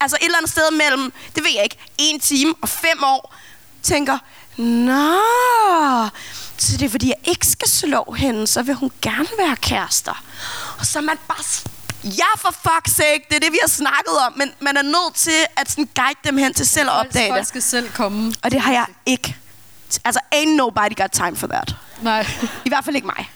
[0.00, 3.34] altså et eller andet sted mellem, det ved jeg ikke, en time og fem år,
[3.82, 4.18] tænker,
[4.56, 5.18] Nå,
[6.58, 10.22] så det er fordi, jeg ikke skal slå hende, så vil hun gerne være kærester.
[10.78, 11.44] Og så er man bare...
[12.04, 15.14] Ja, for fuck's sake, det er det, vi har snakket om, men man er nødt
[15.14, 17.34] til at sådan guide dem hen til selv at opdage det.
[17.34, 18.34] Folk skal selv komme.
[18.42, 19.36] Og det har jeg ikke.
[20.04, 21.74] Altså, ain't nobody got time for that.
[22.02, 22.26] Nej.
[22.64, 23.30] I hvert fald ikke mig.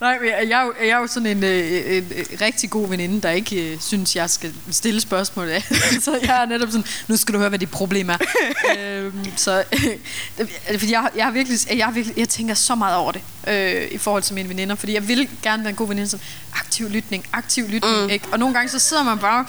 [0.00, 3.20] Nej, men jeg, jeg, jeg er jo sådan en, øh, en, en rigtig god veninde,
[3.20, 5.48] der ikke øh, synes, jeg skal stille spørgsmål
[6.04, 8.16] så jeg er netop sådan, nu skal du høre, hvad dit problem er.
[8.78, 12.96] øhm, så øh, fordi jeg, jeg, har virkelig, jeg, har virkelig, jeg tænker så meget
[12.96, 15.88] over det øh, i forhold til mine veninder, fordi jeg vil gerne være en god
[15.88, 16.20] veninde, som
[16.54, 18.10] aktiv lytning, aktiv lytning, mm.
[18.10, 18.28] ikke?
[18.32, 19.46] Og nogle gange så sidder man bare,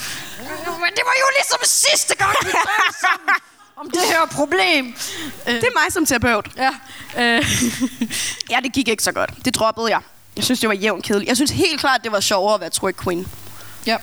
[0.66, 2.52] men det var jo ligesom sidste gang, vi
[3.02, 3.36] sammen
[3.76, 4.96] om det her problem.
[5.46, 6.48] Det er mig som terapeut.
[6.58, 6.70] Ja.
[7.18, 7.46] Øh.
[8.50, 9.32] ja, det gik ikke så godt.
[9.46, 10.02] Det droppede jeg.
[10.36, 11.30] Jeg synes, det var jævnt kedeligt.
[11.30, 13.28] Jeg synes helt klart, det var sjovere at være Troy Queen.
[13.86, 13.98] Ja.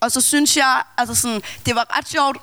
[0.00, 2.36] Og så synes jeg, altså sådan, det var ret sjovt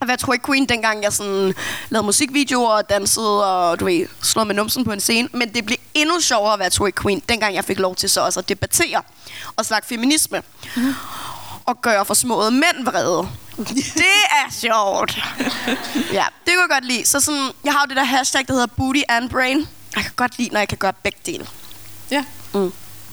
[0.00, 1.54] at være Troy Queen, dengang jeg sådan
[1.88, 5.28] lavede musikvideoer og dansede og du ved, slå med numsen på en scene.
[5.32, 8.20] Men det blev endnu sjovere at være Troy Queen, dengang jeg fik lov til så
[8.20, 9.02] også at debattere
[9.56, 10.42] og snakke feminisme.
[10.76, 10.94] Mm.
[11.64, 13.28] Og gøre for små mænd vrede.
[14.02, 15.18] det er sjovt.
[16.12, 17.06] ja, det kunne jeg godt lide.
[17.06, 19.68] Så sådan, jeg har jo det der hashtag, der hedder Booty and Brain.
[19.96, 21.46] Jeg kan godt lide, når jeg kan gøre begge dele.
[22.10, 22.24] Ja.
[22.54, 22.72] Mm.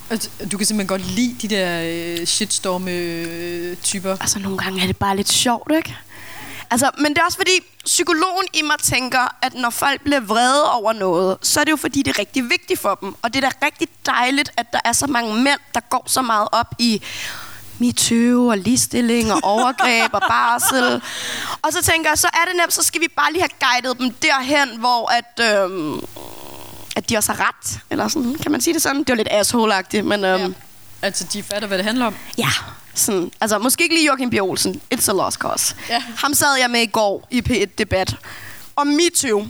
[0.09, 4.11] Altså, du kan simpelthen godt lide de der øh, shitstorm-typer.
[4.21, 5.97] Altså, nogle gange er det bare lidt sjovt, ikke?
[6.71, 10.71] Altså, men det er også fordi, psykologen i mig tænker, at når folk bliver vrede
[10.71, 13.15] over noget, så er det jo fordi, det er rigtig vigtigt for dem.
[13.21, 16.21] Og det er da rigtig dejligt, at der er så mange mænd, der går så
[16.21, 17.01] meget op i
[17.79, 21.01] MeToo og ligestilling og overgreb og barsel.
[21.61, 23.99] Og så tænker jeg, så er det nemt, så skal vi bare lige have guidet
[23.99, 25.63] dem derhen, hvor at...
[25.63, 26.01] Øhm,
[26.95, 27.79] at de også har ret.
[27.89, 28.99] Eller sådan, kan man sige det sådan?
[28.99, 30.25] Det var lidt asshole men...
[30.25, 30.47] Øhm, ja.
[31.01, 32.15] Altså, de fatter, hvad det handler om?
[32.37, 32.49] Ja.
[32.95, 34.33] Sådan, altså, måske ikke lige Joachim B.
[34.41, 34.81] Olsen.
[34.93, 35.75] It's a lost cause.
[35.89, 36.03] Ja.
[36.17, 38.15] Ham sad jeg med i går i P1-debat.
[38.75, 39.47] Om MeToo.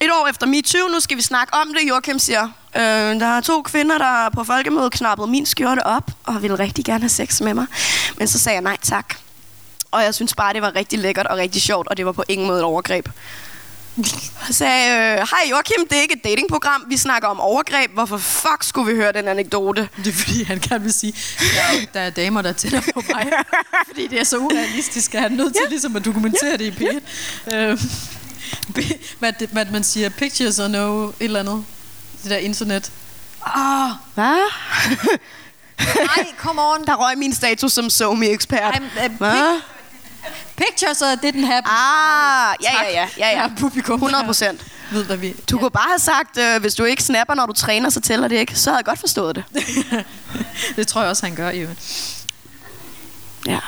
[0.00, 1.88] Et år efter MeToo, nu skal vi snakke om det.
[1.88, 2.82] Joachim siger, øh,
[3.20, 7.00] der er to kvinder, der på folkemødet knappede min skjorte op, og ville rigtig gerne
[7.00, 7.66] have sex med mig.
[8.18, 9.14] Men så sagde jeg nej tak.
[9.90, 12.24] Og jeg synes bare, det var rigtig lækkert og rigtig sjovt, og det var på
[12.28, 13.08] ingen måde et overgreb.
[14.36, 17.90] Han sagde, øh, hej Joachim, det er ikke et datingprogram, vi snakker om overgreb.
[17.94, 19.88] Hvorfor fuck skulle vi høre den anekdote?
[19.96, 23.32] Det er fordi, han gerne vil sige, ja, der er damer, der tænder på mig.
[23.88, 25.70] fordi det er så urealistisk, at han er nødt til ja.
[25.70, 26.56] ligesom at dokumentere ja.
[26.56, 27.70] det i p ja.
[27.70, 27.78] øh,
[29.18, 31.64] hvad, hvad man siger, pictures or no, et eller andet.
[32.22, 32.92] Det der internet.
[33.56, 34.50] Åh, Hvad?
[36.16, 36.86] nej, come on.
[36.86, 38.74] Der røg min status som somi-ekspert.
[38.74, 39.60] I'm, uh, Hvad?
[40.56, 41.70] Pictures uh, didn't happen.
[41.72, 43.42] Ah, ja, ja, ja, ja, ja.
[43.42, 43.94] Ja, publikum.
[43.94, 44.60] 100 procent.
[44.92, 45.34] Ved, hvad vi...
[45.50, 48.28] Du kunne bare have sagt, øh, hvis du ikke snapper, når du træner, så tæller
[48.28, 48.58] det ikke.
[48.58, 49.44] Så havde jeg godt forstået det.
[50.76, 51.68] det tror jeg også, han gør, jo.
[53.46, 53.58] Ja.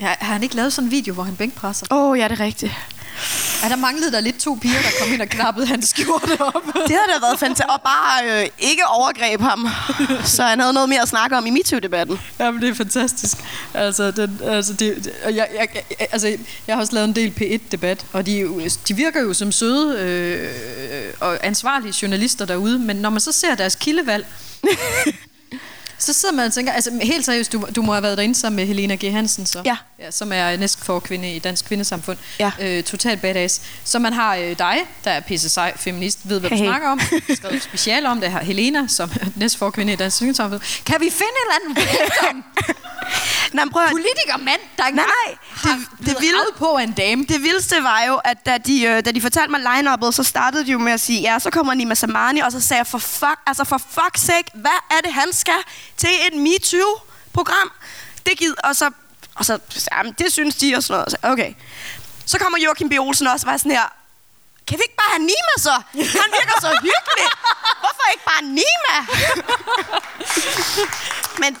[0.00, 1.86] Ja, har han ikke lavet sådan en video, hvor han bænkpresser?
[1.90, 2.72] Åh, oh, ja, det er rigtigt.
[3.62, 6.66] Ja, der manglede der lidt to piger, der kom ind og knappede hans skjorte op.
[6.66, 7.68] Det havde da været fantastisk.
[7.68, 9.68] Og bare øh, ikke overgreb ham.
[10.24, 12.20] Så han havde noget mere at snakke om i MeToo-debatten.
[12.38, 13.36] Jamen, det er fantastisk.
[13.74, 16.28] Altså, den, altså, det, og jeg, jeg, jeg, altså,
[16.66, 21.14] jeg har også lavet en del P1-debat, og de, de virker jo som søde øh,
[21.20, 24.26] og ansvarlige journalister derude, men når man så ser deres kildevalg,
[26.00, 28.56] så sidder man og tænker, altså helt seriøst, du, du må have været derinde sammen
[28.56, 29.12] med Helena G.
[29.12, 29.76] Hansen, så, Ja.
[29.98, 32.18] ja som er næstforkvinde i Dansk Kvindesamfund.
[32.38, 32.50] Ja.
[32.60, 33.60] Øh, totalt badass.
[33.84, 36.64] Så man har øh, dig, der er pisse sej feminist, ved hvad du Hey.
[36.64, 37.00] snakker om,
[37.36, 38.40] skrevet speciale om det her.
[38.40, 40.60] Helena, som er næstforkvinde i Dansk Kvindesamfund.
[40.86, 41.78] Kan vi finde en eller
[42.30, 42.44] anden?
[43.52, 45.06] Nej, prøv at, politiker mand, der ikke Nej,
[45.50, 47.24] har det- det vilde- på en dame.
[47.28, 50.66] det vildeste var jo, at da de, øh, da de fortalte mig line så startede
[50.66, 52.98] de jo med at sige, ja, så kommer Nima Samani, og så sagde jeg, for
[52.98, 55.52] fuck, altså for fuck's sake, hvad er det, han skal
[56.00, 57.72] til et MeToo-program?
[58.26, 58.90] Det gider, og så,
[59.34, 59.58] og så,
[59.92, 61.10] jamen, det synes de og sådan noget.
[61.10, 61.54] Så, okay.
[62.26, 62.92] Så kommer Joachim B.
[62.98, 63.88] Olsen også og var sådan her,
[64.68, 65.74] kan vi ikke bare have Nima så?
[65.92, 67.28] Han virker så hyggelig.
[67.82, 68.96] Hvorfor ikke bare Nima?
[71.38, 71.58] Men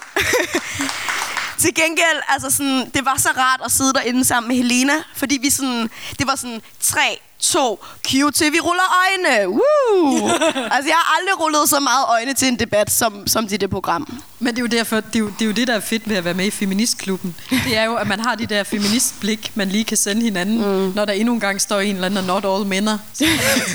[1.60, 5.38] til gengæld, altså sådan, det var så rart at sidde derinde sammen med Helena, fordi
[5.42, 9.48] vi sådan, det var sådan 3, 2, cue til, vi ruller øjne.
[9.48, 10.28] Woo!
[10.74, 13.70] altså, jeg har aldrig rullet så meget øjne til en debat, som, som til det
[13.70, 14.20] program.
[14.38, 16.08] Men det er jo derfor, det er jo, det er jo det, der er fedt
[16.08, 17.36] ved at være med i Feministklubben.
[17.50, 20.92] Det er jo, at man har de der feministblik, man lige kan sende hinanden, mm.
[20.94, 22.98] når der endnu en gang står en eller anden, not all mænder.
[23.12, 23.24] Så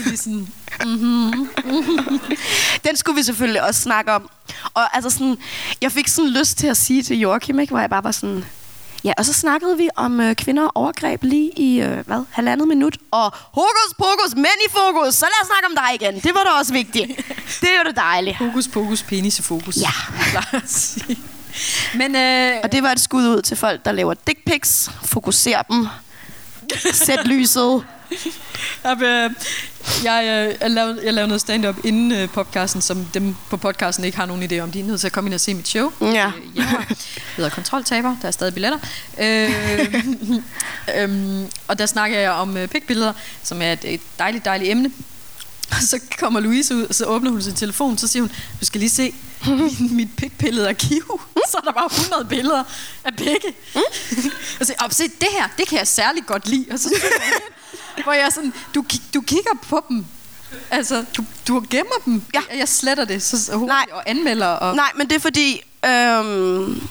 [0.06, 0.48] lige sådan,
[2.88, 4.30] Den skulle vi selvfølgelig også snakke om.
[4.74, 5.38] Og altså sådan,
[5.82, 8.46] jeg fik sådan lyst til at sige til Joachim, ikke, hvor jeg bare var sådan...
[9.06, 12.68] Ja, og så snakkede vi om øh, kvinder og overgreb lige i, øh, hvad, halvandet
[12.68, 12.98] minut.
[13.12, 16.22] Og hokus pokus, mænd i fokus, så lad os snakke om dig igen.
[16.22, 17.08] Det var da også vigtigt.
[17.62, 18.38] Det er jo det dejligt.
[18.38, 19.78] fokus, pokus, penis i fokus.
[19.78, 19.92] Ja.
[22.00, 24.92] Men øh, Og det var et skud ud til folk, der laver dick pics.
[25.06, 25.88] Fokuser dem.
[26.94, 27.84] Sæt lyset.
[28.84, 29.30] Jeg, øh,
[30.04, 34.06] jeg, øh, jeg, lavede, jeg lavede noget stand-up inden øh, podcasten, som dem på podcasten
[34.06, 34.72] ikke har nogen idé om.
[34.72, 35.92] De er nødt til at komme ind og se mit show.
[36.02, 36.32] Ja.
[36.56, 36.90] Øh.
[36.90, 36.98] Det
[37.36, 38.16] hedder Kontroltaber.
[38.22, 38.80] Der er stadig billetter.
[39.20, 39.96] Øh,
[40.98, 43.14] øhm, og der snakker jeg om øh, pikbilleder,
[43.44, 44.92] som er et, et dejligt, dejligt emne.
[45.72, 48.66] Og så kommer Louise ud, og så åbner hun sin telefon, så siger hun, du
[48.66, 49.14] skal lige se
[49.48, 51.22] mit, mit pikbilledarkiv.
[51.52, 52.64] Så er der bare 100 billeder
[53.04, 53.54] af pikke.
[53.76, 53.82] og
[54.60, 56.66] så siger, "Åh, se, det her, det kan jeg særlig godt lide.
[56.72, 57.12] Og så jeg
[58.04, 60.06] hvor jeg sådan, du, du kigger på dem.
[60.72, 62.24] Altså, du, du gemmer dem.
[62.34, 62.42] Ja.
[62.50, 63.86] Jeg, jeg sletter det så Nej.
[63.92, 64.48] og anmelder.
[64.48, 65.62] Og, Nej, men det er fordi...
[65.86, 66.88] Øhm,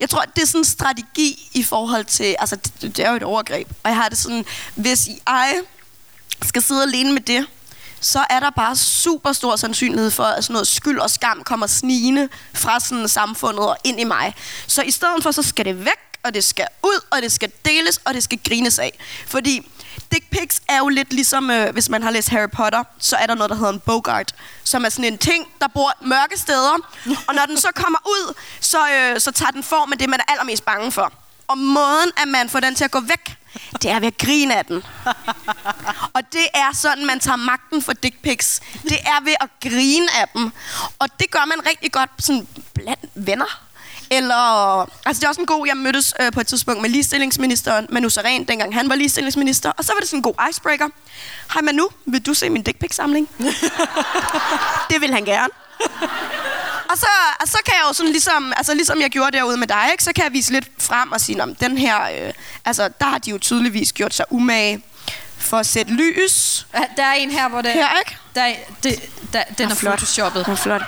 [0.00, 2.36] jeg tror, det er sådan en strategi i forhold til...
[2.38, 3.68] Altså, det, det er jo et overgreb.
[3.82, 4.44] Og jeg har det sådan...
[4.74, 5.62] Hvis jeg
[6.42, 7.46] skal sidde alene med det,
[8.00, 11.66] så er der bare super stor sandsynlighed for, at sådan noget skyld og skam kommer
[11.66, 14.34] snigende fra sådan samfundet og ind i mig.
[14.66, 17.52] Så i stedet for, så skal det væk, og det skal ud, og det skal
[17.64, 18.98] deles, og det skal grines af.
[19.26, 19.70] Fordi
[20.12, 23.26] dick pics er jo lidt ligesom, øh, hvis man har læst Harry Potter, så er
[23.26, 24.34] der noget, der hedder en bogart,
[24.64, 26.74] som er sådan en ting, der bor mørke steder.
[27.26, 30.20] Og når den så kommer ud, så, øh, så tager den form af det, man
[30.20, 31.12] er allermest bange for.
[31.48, 33.36] Og måden, at man får den til at gå væk,
[33.82, 34.84] det er ved at grine af den.
[36.14, 38.60] Og det er sådan, man tager magten for dick pics.
[38.82, 40.52] Det er ved at grine af dem.
[40.98, 43.60] Og det gør man rigtig godt sådan blandt venner.
[44.10, 47.86] Eller, altså det er også en god, jeg mødtes øh, på et tidspunkt med ligestillingsministeren,
[47.90, 49.72] Manu Saren, dengang han var ligestillingsminister.
[49.78, 50.88] Og så var det sådan en god icebreaker.
[51.52, 53.28] Hej Manu, vil du se min dick pic samling?
[54.90, 55.48] det vil han gerne.
[56.90, 57.06] Og så,
[57.40, 60.04] og så kan jeg jo sådan ligesom, altså ligesom jeg gjorde derude med dig, ikke,
[60.04, 62.32] så kan jeg vise lidt frem og sige, om den her, øh,
[62.64, 64.82] altså der har de jo tydeligvis gjort sig umage
[65.38, 66.66] for at sætte lys.
[66.96, 68.16] Der er en her, hvor det, Her, ikke?
[68.34, 69.92] der, er- det, der, den er flot.
[69.92, 70.44] photoshoppet.
[70.46, 70.82] Den er flot.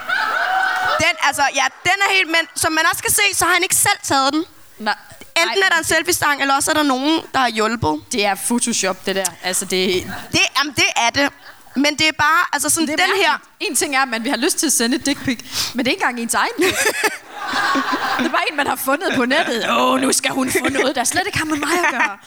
[0.98, 3.62] Den, altså, ja, den er helt, men som man også kan se, så har han
[3.62, 4.44] ikke selv taget den.
[4.78, 4.94] Nej,
[5.42, 8.02] Enten er der en selfie-stang, eller også er der nogen, der har hjulpet.
[8.12, 9.24] Det er Photoshop, det der.
[9.42, 11.32] Altså, det, Det, jamen, det er det.
[11.76, 13.38] Men det er bare, altså sådan, det den her...
[13.60, 15.38] En ting er, at man vil have lyst til at sende et dick pic,
[15.74, 16.52] men det er ikke engang ens egen.
[18.18, 19.70] det er bare en, man har fundet på nettet.
[19.70, 22.18] Åh, oh, nu skal hun få noget, der slet ikke har med mig at gøre.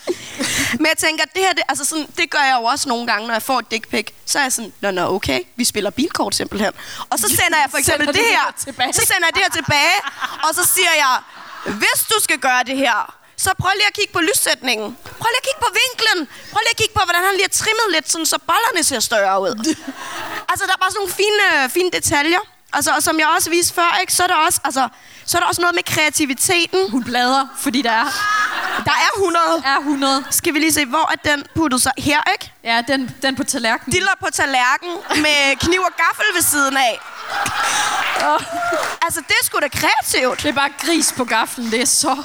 [0.74, 3.28] Men jeg tænker, det her, det, altså sådan, det gør jeg jo også nogle gange,
[3.28, 4.08] når jeg får et dick pic.
[4.26, 6.72] Så er jeg sådan, nå, nå, okay, vi spiller bilkort simpelthen.
[7.10, 8.94] Og så sender jeg for eksempel det det her, her tilbage?
[8.94, 9.98] så sender jeg det her tilbage,
[10.50, 11.18] og så siger jeg,
[11.74, 14.88] hvis du skal gøre det her, så prøv lige at kigge på lyssætningen.
[15.22, 16.20] Prøv lige at kigge på vinklen.
[16.52, 19.00] Prøv lige at kigge på, hvordan han lige har trimmet lidt, sådan, så bollerne ser
[19.10, 19.54] større ud.
[20.52, 21.46] altså, der er bare sådan nogle fine,
[21.78, 22.44] fine detaljer.
[22.74, 24.88] Altså, og som jeg også viste før, ikke, så, er der også, altså,
[25.26, 26.92] så er der også noget med kreativiteten.
[26.92, 28.08] Hun bladrer, fordi der er,
[28.86, 29.64] Der er 100.
[29.66, 30.26] er 100.
[30.32, 31.92] Skal vi lige se, hvor er den puttet sig?
[31.98, 32.52] Her, ikke?
[32.64, 33.94] Ja, den, den på tallerkenen.
[33.94, 37.00] Diller på tallerken med kniv og gaffel ved siden af.
[39.02, 40.44] Altså, det er sgu da kreativt.
[40.44, 41.72] Det er bare gris på gaflen.
[41.72, 42.24] Det er så...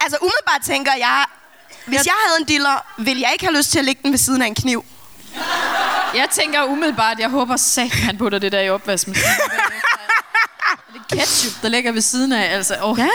[0.00, 1.24] Altså, umiddelbart tænker jeg,
[1.86, 4.18] hvis jeg havde en diller, ville jeg ikke have lyst til at lægge den ved
[4.18, 4.84] siden af en kniv.
[6.14, 9.36] Jeg tænker umiddelbart, jeg håber sat, han putter det der i opvaskemaskinen.
[10.92, 12.54] det er ketchup, der ligger ved siden af.
[12.54, 12.98] Altså, oh.
[12.98, 13.08] Ja, ja,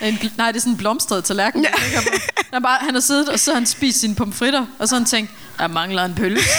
[0.00, 0.06] ja.
[0.08, 1.62] En, nej, det er sådan en blomstret tallerken.
[1.62, 1.70] Ja.
[1.70, 2.04] Han,
[2.52, 5.00] er bare, han har siddet, og så har han spist sine pomfritter, og så har
[5.00, 6.48] han tænkt, der mangler en pølse.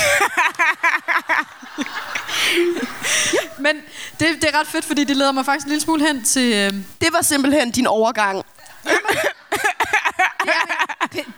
[3.60, 3.76] Men
[4.20, 6.54] det, det er ret fedt, fordi det leder mig faktisk en lille smule hen til...
[6.54, 8.44] Øh, Det var simpelthen din overgang.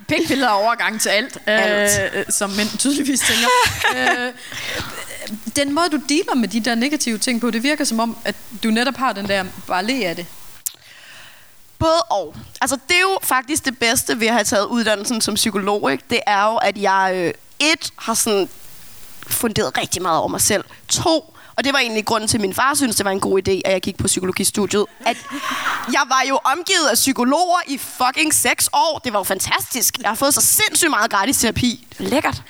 [0.08, 2.16] Pikbilleder er overgang til alt, Alt.
[2.16, 3.48] Øh, som mænd tydeligvis tænker.
[3.96, 4.34] øh,
[5.56, 8.36] den måde, du dealer med de der negative ting på, det virker som om, at
[8.64, 10.26] du netop har den der bare le af det.
[11.80, 12.36] Både og.
[12.62, 16.04] Altså, det er jo faktisk det bedste ved at have taget uddannelsen som psykolog, ikke?
[16.10, 18.50] Det er jo, at jeg øh, et har sådan
[19.28, 20.64] funderet rigtig meget over mig selv.
[20.90, 23.48] To, og det var egentlig grunden til, at min far synes, det var en god
[23.48, 24.86] idé, at jeg gik på psykologistudiet.
[25.06, 25.18] At
[25.94, 29.02] jeg var jo omgivet af psykologer i fucking seks år.
[29.04, 29.98] Det var jo fantastisk.
[30.02, 31.88] Jeg har fået så sindssygt meget gratis terapi.
[32.00, 32.44] Lækkert.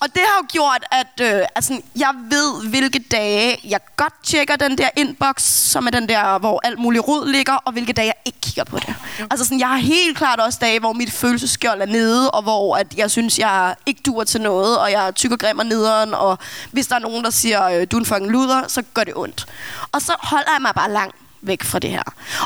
[0.00, 4.56] Og det har jo gjort, at øh, altså, jeg ved, hvilke dage jeg godt tjekker
[4.56, 8.06] den der inbox, som er den der, hvor alt muligt rod ligger, og hvilke dage
[8.06, 8.94] jeg ikke kigger på det.
[9.30, 12.76] Altså sådan, jeg har helt klart også dage, hvor mit følelsesskjold er nede, og hvor
[12.76, 16.38] at jeg synes, jeg ikke dur til noget, og jeg tykker grim og nederen, og
[16.72, 19.14] hvis der er nogen, der siger, øh, du er en fucking luder, så gør det
[19.16, 19.46] ondt.
[19.92, 22.02] Og så holder jeg mig bare langt væk fra det her.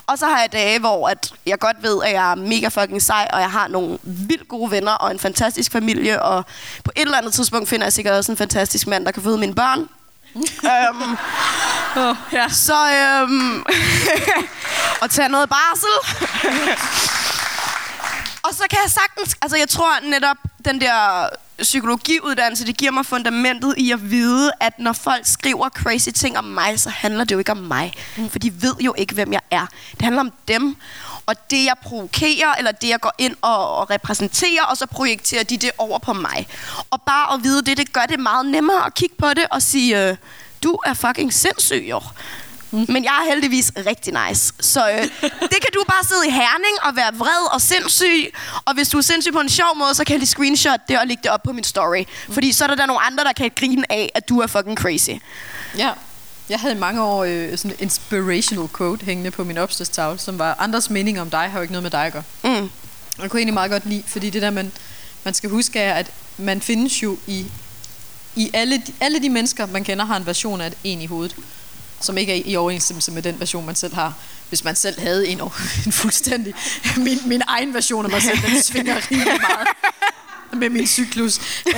[0.06, 3.02] Og så har jeg dage, hvor at jeg godt ved, at jeg er mega fucking
[3.02, 6.44] sej, og jeg har nogle vildt gode venner og en fantastisk familie, og
[6.84, 9.38] på et eller andet tidspunkt finder jeg sikkert også en fantastisk mand, der kan føde
[9.38, 9.88] mine børn.
[10.72, 11.16] øhm,
[11.96, 12.48] Oh, ja.
[12.48, 13.64] så øhm,
[15.02, 16.18] og tage noget barsel.
[18.44, 21.28] og så kan jeg sagtens, altså jeg tror netop, den der
[21.62, 26.44] psykologiuddannelse, det giver mig fundamentet i at vide, at når folk skriver crazy ting om
[26.44, 27.92] mig, så handler det jo ikke om mig.
[28.28, 29.66] For de ved jo ikke, hvem jeg er.
[29.90, 30.76] Det handler om dem.
[31.26, 35.42] Og det, jeg provokerer, eller det, jeg går ind og, og repræsenterer, og så projekterer
[35.42, 36.46] de det over på mig.
[36.90, 39.62] Og bare at vide det, det gør det meget nemmere at kigge på det og
[39.62, 40.16] sige, øh,
[40.62, 42.00] du er fucking sindssyg, jo.
[42.72, 44.52] Men jeg er heldigvis rigtig nice.
[44.60, 45.02] Så øh,
[45.52, 48.32] det kan du bare sidde i herning og være vred og sindssyg.
[48.64, 51.06] Og hvis du er sindssyg på en sjov måde, så kan lige screenshot det og
[51.06, 52.04] lægge det op på min story.
[52.30, 54.78] Fordi så er der, der nogle andre, der kan grine af, at du er fucking
[54.78, 55.10] crazy.
[55.78, 55.90] Ja.
[56.48, 60.38] Jeg havde i mange år øh, sådan en inspirational quote hængende på min opslagstavle, som
[60.38, 62.22] var, andres mening om dig har jo ikke noget med dig at gøre.
[62.44, 62.70] Mm.
[63.22, 64.72] Jeg kunne egentlig meget godt lide, fordi det der, man,
[65.24, 67.46] man skal huske er, at man findes jo i,
[68.36, 71.36] i alle, de, alle de mennesker, man kender, har en version af en i hovedet,
[72.02, 74.14] som ikke er i, overensstemmelse med den version, man selv har.
[74.48, 75.40] Hvis man selv havde en,
[75.86, 76.54] en fuldstændig...
[76.96, 79.68] Min, min egen version af mig selv, den svinger rimelig meget
[80.52, 81.40] med min cyklus.
[81.66, 81.74] Øh,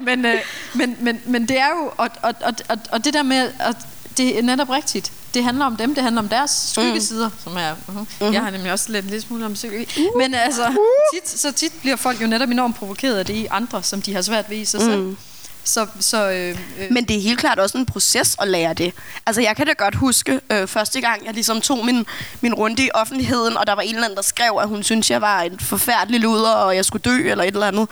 [0.00, 0.40] men, øh,
[0.74, 1.92] men, men, men det er jo...
[1.96, 2.34] Og, og,
[2.68, 3.50] og, og, det der med...
[3.58, 3.76] At
[4.16, 5.12] det er netop rigtigt.
[5.34, 7.34] Det handler om dem, det handler om deres skyggesider, mm.
[7.44, 7.72] som er...
[7.72, 7.92] Uh-huh.
[7.92, 8.32] Mm-hmm.
[8.32, 9.86] Jeg har nemlig også lidt en lille smule om psykologi.
[9.98, 10.18] Uh.
[10.18, 10.76] Men altså,
[11.14, 14.14] tit, så tit bliver folk jo netop enormt provokeret af det i andre, som de
[14.14, 15.02] har svært ved i sig selv.
[15.02, 15.16] Mm.
[15.64, 18.94] Så, så øh, øh, Men det er helt klart også en proces at lære det.
[19.26, 22.06] Altså, jeg kan da godt huske øh, første gang, jeg ligesom tog min,
[22.40, 25.10] min runde i offentligheden, og der var en eller anden, der skrev, at hun syntes,
[25.10, 27.88] jeg var en forfærdelig luder, og jeg skulle dø, eller et eller andet.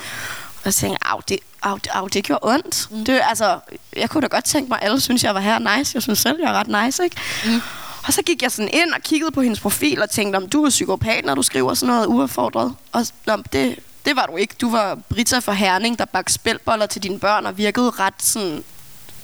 [0.64, 2.88] Og så tænkte jeg, au, det, au, au, det gjorde ondt.
[2.90, 3.04] Mm.
[3.04, 3.58] Det, altså,
[3.96, 5.90] jeg kunne da godt tænke mig, at alle synes, jeg var her nice.
[5.94, 7.16] Jeg synes selv, jeg er ret nice, ikke?
[7.44, 7.60] Mm.
[8.06, 10.64] Og så gik jeg sådan ind og kiggede på hendes profil og tænkte, om du
[10.64, 12.74] er psykopat, når du skriver sådan noget uaffordret.
[12.92, 14.54] Og om det, det var du ikke.
[14.60, 18.64] Du var Brita fra Herning, der bagte spældboller til dine børn og virkede ret sådan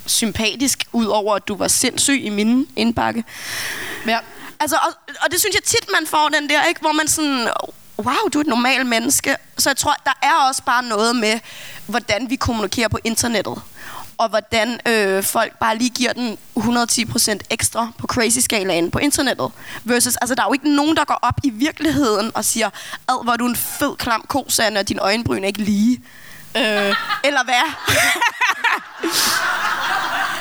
[0.07, 3.25] sympatisk, udover at du var sindssyg i min indbakke.
[4.07, 4.19] ja,
[4.61, 4.93] Altså, og,
[5.25, 6.81] og det synes jeg tit, man får den der, ikke?
[6.81, 7.49] hvor man sådan,
[7.99, 9.37] wow, du er et normalt menneske.
[9.59, 11.41] Så jeg tror, der er også bare noget med,
[11.87, 13.63] hvordan vi kommunikerer på internettet.
[14.19, 19.51] Og hvordan øh, folk bare lige giver den 110% ekstra på crazy-skalaen på internettet.
[19.85, 22.71] Versus, altså der er jo ikke nogen, der går op i virkeligheden og siger,
[23.09, 26.01] ad, hvor er du en fed, klam kosande, og dine øjenbryn er ikke lige.
[26.57, 26.95] øh,
[27.29, 27.73] Eller hvad?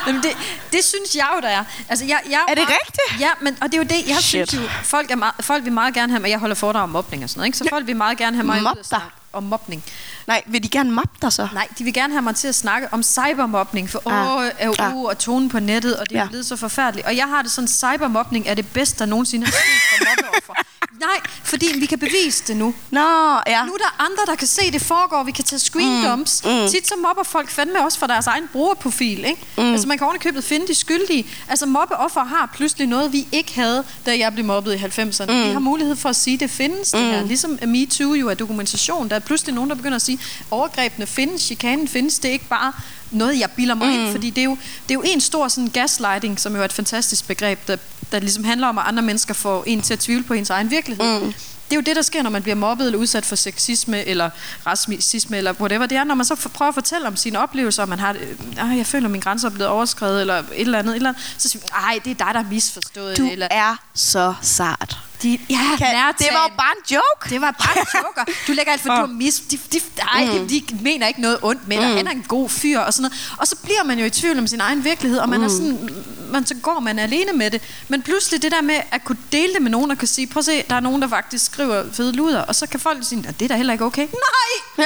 [0.08, 0.32] Jamen det,
[0.74, 1.64] det synes jeg jo, der er.
[1.90, 3.22] Altså, jeg, jeg Er det meget- rigtigt?
[3.22, 4.50] Ja, men, og det er jo det, jeg Shit.
[4.50, 6.90] synes jo, folk, er meget, folk vil meget gerne have mig, jeg holder foredrag om
[6.90, 7.58] mobning og sådan noget, ikke?
[7.58, 9.84] så folk vil meget gerne have mig ud snakke om mobning.
[10.28, 11.48] Nej, vil de gerne mobbe dig så?
[11.54, 14.74] Nej, de vil gerne have mig til at snakke om cybermobning, for Ah, åh, ah,
[14.80, 14.96] ah.
[14.96, 16.28] uh, og tonen på nettet, og det er Ja.
[16.28, 17.08] blevet så forfærdeligt.
[17.08, 19.60] Og jeg har det sådan, cybermobning er det bedste, der nogensinde er sket
[19.90, 20.54] for mobbeoffer.
[21.06, 22.74] Nej, fordi vi kan bevise det nu.
[22.92, 23.00] Nå,
[23.48, 23.66] ja.
[23.66, 25.24] Nu er der andre, der kan se, det foregår.
[25.24, 26.42] Vi kan tage screen dumps.
[26.46, 26.52] Mm.
[26.52, 26.68] Mm.
[26.68, 29.26] Tit så mobber folk fandme også fra deres egen brugerprofil.
[29.26, 29.42] Ikke?
[29.58, 29.72] Mm.
[29.72, 31.26] Altså man kan ovenikøbet finde de skyldige.
[31.48, 35.32] Altså mobbeoffer har pludselig noget, vi ikke havde, da jeg blev mobbet i 90'erne.
[35.32, 35.44] Mm.
[35.48, 37.00] Vi har mulighed for at sige, det findes mm.
[37.00, 37.24] det her.
[37.26, 39.10] Ligesom MeToo jo er dokumentation.
[39.10, 40.20] Der er pludselig nogen, der begynder at sige,
[40.52, 42.20] overgrebene findes, chikanen findes.
[42.20, 42.74] Det er ikke bare
[43.12, 43.94] noget, jeg bilder mig mm.
[43.94, 46.66] ind, fordi det er, jo, det er jo en stor sådan gaslighting, som jo er
[46.66, 47.78] et fantastisk begreb, der,
[48.12, 50.72] der ligesom handler om, at andre mennesker får en til at tvivle på ens egen
[50.72, 51.20] virkelighed.
[51.20, 51.34] Mm.
[51.70, 54.30] Det er jo det, der sker, når man bliver mobbet eller udsat for sexisme eller
[54.68, 55.86] racisme eller whatever.
[55.86, 58.78] Det er, når man så prøver at fortælle om sine oplevelser, og man har, øh,
[58.78, 61.36] jeg føler, at min grænse er blevet overskrevet, eller et eller andet, et eller andet
[61.38, 63.18] så siger man, ej, det er dig, der er misforstået.
[63.18, 65.05] Du eller, er så sart.
[65.24, 67.30] De, ja, Kan, det var bare en joke.
[67.30, 68.34] det var bare en joker.
[68.48, 69.40] Du lægger alt for, du har mis...
[69.40, 70.48] De, de, ej, mm.
[70.48, 71.90] de, mener ikke noget ondt med dig.
[71.90, 71.98] Mm.
[71.98, 73.36] Han er en god fyr og sådan noget.
[73.38, 75.46] Og så bliver man jo i tvivl om sin egen virkelighed, og man mm.
[75.46, 75.90] er sådan...
[76.32, 77.62] Man, så går man alene med det.
[77.88, 80.40] Men pludselig det der med at kunne dele det med nogen, og kunne sige, prøv
[80.40, 83.22] at se, der er nogen, der faktisk skriver fede luder, og så kan folk sige,
[83.40, 84.08] det er da heller ikke okay.
[84.08, 84.86] Nej!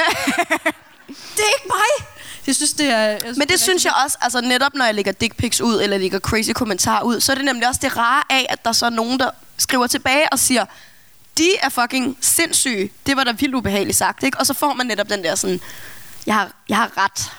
[1.36, 2.06] det er ikke mig!
[2.46, 2.98] Jeg synes, det er...
[2.98, 5.60] Jeg synes, Men det er synes jeg også, altså netop når jeg lægger dick pics
[5.60, 8.64] ud, eller lægger crazy kommentarer ud, så er det nemlig også det rare af, at
[8.64, 10.64] der så er nogen, der skriver tilbage og siger,
[11.38, 12.90] de er fucking sindssyge.
[13.06, 14.38] Det var da vildt ubehageligt sagt, ikke?
[14.38, 15.60] Og så får man netop den der sådan,
[16.26, 17.32] jeg har, jeg har ret.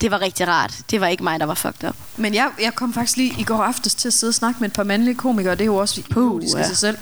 [0.00, 0.74] Det var rigtig rart.
[0.90, 1.96] Det var ikke mig, der var fucked up.
[2.16, 4.68] Men jeg, jeg kom faktisk lige i går aftes til at sidde og snakke med
[4.68, 6.98] et par mandlige komikere, det er jo også idiotisk i sig selv.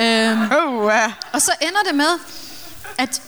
[0.00, 0.92] Øhm, Oh, uh.
[1.32, 2.18] og så ender det med,
[2.98, 3.22] at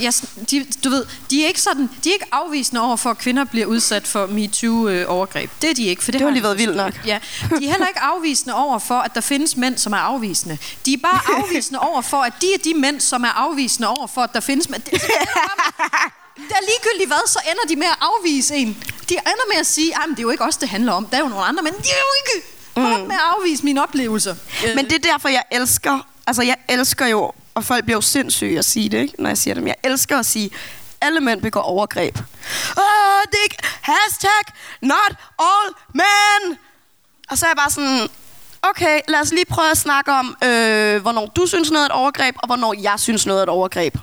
[0.00, 0.12] jeg,
[0.50, 3.44] de, du ved, de er ikke sådan, de er ikke afvisende over for, at kvinder
[3.44, 5.50] bliver udsat for MeToo-overgreb.
[5.62, 6.04] Det er de ikke.
[6.04, 7.06] For det, Det har lige været vildt nok.
[7.06, 7.18] Ja.
[7.58, 10.58] De er heller ikke afvisende over for, at der findes mænd, som er afvisende.
[10.86, 14.06] De er bare afvisende over for, at de er de mænd, som er afvisende over
[14.06, 14.82] for, at der findes mænd.
[14.82, 15.00] Det, det,
[16.50, 18.68] er ligegyldigt hvad, så ender de med at afvise en.
[19.08, 21.06] De ender med at sige, at det er jo ikke os, det handler om.
[21.06, 22.46] Der er jo nogle andre, men de er jo ikke...
[22.76, 24.34] Hold op med at afvise mine oplevelser.
[24.74, 28.58] Men det er derfor, jeg elsker, altså jeg elsker jo, og folk bliver jo sindssyge
[28.58, 30.50] at sige det, ikke, når jeg siger det, men jeg elsker at sige,
[31.00, 32.18] alle mænd begår overgreb.
[32.18, 36.58] Åh, det er ikke, hashtag, not all men.
[37.30, 38.08] Og så er jeg bare sådan,
[38.62, 41.92] okay, lad os lige prøve at snakke om, øh, hvornår du synes noget er et
[41.92, 43.98] overgreb, og hvornår jeg synes noget er et overgreb.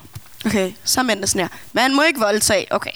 [0.45, 1.47] Okay, så er mændene sådan her.
[1.73, 2.67] Man må ikke voldtage.
[2.73, 2.91] Okay,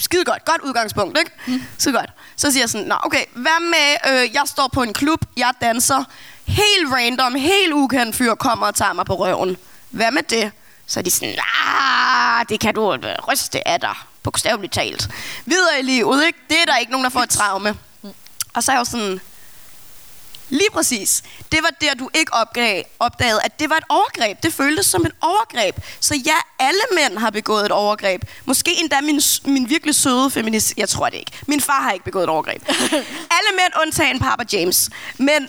[0.00, 0.44] skide godt.
[0.44, 1.30] Godt udgangspunkt, ikke?
[1.46, 1.62] Mm.
[1.78, 2.10] Så godt.
[2.36, 5.52] Så siger jeg sådan, nå okay, hvad med, øh, jeg står på en klub, jeg
[5.60, 6.04] danser,
[6.44, 9.56] helt random, helt ukendt fyr kommer og tager mig på røven.
[9.90, 10.52] Hvad med det?
[10.86, 15.08] Så er de sådan, ah, det kan du øh, ryste af dig, bogstaveligt talt.
[15.44, 16.38] Videre i livet, ikke?
[16.48, 17.78] Det er der ikke nogen, der får et traume.
[18.54, 19.20] Og så er jeg jo sådan,
[20.48, 21.22] Lige præcis.
[21.52, 24.42] Det var der, du ikke opgav, opdagede, at det var et overgreb.
[24.42, 25.76] Det føltes som et overgreb.
[26.00, 28.22] Så ja, alle mænd har begået et overgreb.
[28.44, 30.74] Måske endda min, min virkelig søde feminist...
[30.76, 31.32] Jeg tror det ikke.
[31.46, 32.62] Min far har ikke begået et overgreb.
[33.36, 34.90] alle mænd undtagen Papa James.
[35.18, 35.48] Men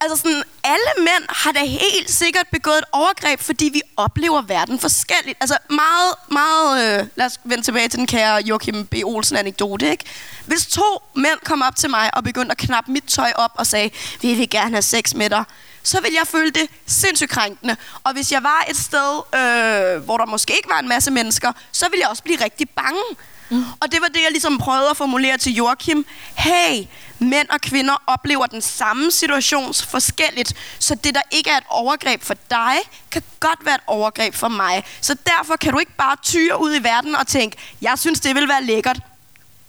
[0.00, 4.80] altså sådan, alle mænd har da helt sikkert begået et overgreb, fordi vi oplever verden
[4.80, 5.38] forskelligt.
[5.40, 7.00] Altså meget, meget...
[7.00, 8.94] Øh, lad os vende tilbage til den kære Joachim B.
[9.04, 10.04] Olsen-anekdote, ikke?
[10.46, 13.66] Hvis to mænd kom op til mig og begyndte at knappe mit tøj op og
[13.66, 13.90] sagde,
[14.20, 15.44] vi vil gerne have sex med dig,
[15.82, 17.76] så vil jeg føle det sindssygt krænkende.
[18.04, 21.52] Og hvis jeg var et sted, øh, hvor der måske ikke var en masse mennesker,
[21.72, 23.02] så ville jeg også blive rigtig bange.
[23.50, 23.64] Mm.
[23.80, 26.06] Og det var det, jeg ligesom prøvede at formulere til Joachim.
[26.34, 26.86] Hey,
[27.18, 32.22] mænd og kvinder oplever den samme situation forskelligt, så det, der ikke er et overgreb
[32.22, 32.74] for dig,
[33.10, 34.84] kan godt være et overgreb for mig.
[35.00, 38.34] Så derfor kan du ikke bare tyre ud i verden og tænke, jeg synes, det
[38.34, 38.98] vil være lækkert.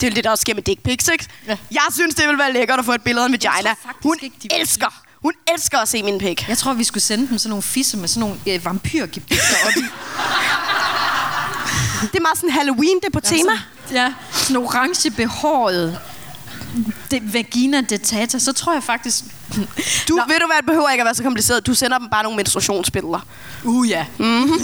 [0.02, 1.26] Det er det, der også sker med dick pics, ikke?
[1.48, 1.58] Ja.
[1.72, 3.76] Jeg synes, det vil være lækkert at få et billede af en vagina.
[4.04, 6.50] Hun ikke, de elsker, hun elsker at se min pik.
[6.50, 9.78] Jeg tror, vi skulle sende dem sådan nogle fisse med sådan nogle øh, vampyrgebisser op
[9.78, 9.86] i.
[12.02, 13.52] Det er meget sådan Halloween, det er på tema.
[13.92, 16.00] Ja, sådan orange behåret
[17.12, 19.24] det, vagina detata, så tror jeg faktisk...
[20.08, 21.68] Du, ved du hvad, det behøver ikke at være så kompliceret.
[21.68, 23.20] Du sender dem bare nogle menstruationsbilleder.
[23.64, 24.06] Uh, ja.
[24.18, 24.60] Mm-hmm.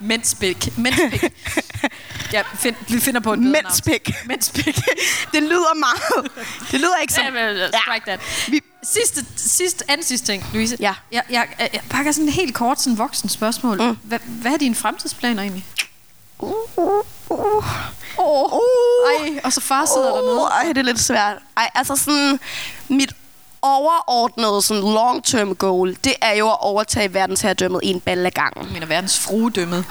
[0.00, 0.78] Menspik.
[0.78, 1.24] Menspik.
[2.32, 3.38] Ja, find, vi finder på et.
[3.38, 4.10] Menspik.
[4.26, 4.76] Menspik.
[5.32, 6.32] Det lyder meget.
[6.70, 7.24] Det lyder ikke som...
[7.24, 8.20] Ja, men, uh, strike that.
[8.48, 8.60] Vi-
[8.92, 10.76] Sidste, sidste, anden sidste ting, Louise.
[10.80, 10.94] Ja.
[11.12, 13.82] Jeg, jeg, jeg, pakker sådan helt kort, sådan voksen spørgsmål.
[13.82, 13.96] Mm.
[14.02, 15.66] Hvad, hvad er dine fremtidsplaner egentlig?
[16.38, 17.64] Uh, uh, uh.
[18.18, 18.60] Åh, Uh.
[19.26, 20.18] ej, og så far sidder oh.
[20.18, 20.40] dernede.
[20.52, 21.36] Ej, det er lidt svært.
[21.56, 22.40] Ej, altså sådan...
[22.88, 23.12] Mit
[23.64, 28.64] overordnede sådan long-term goal, det er jo at overtage verdensherredømmet en balle ad gangen.
[28.64, 29.84] Jeg mener, verdens fruedømmet.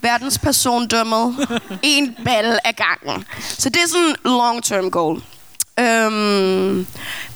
[0.00, 1.48] verdenspersondømmet
[1.82, 3.24] en ball af gangen.
[3.40, 5.22] Så det er sådan long-term goal.
[5.80, 6.86] Øhm,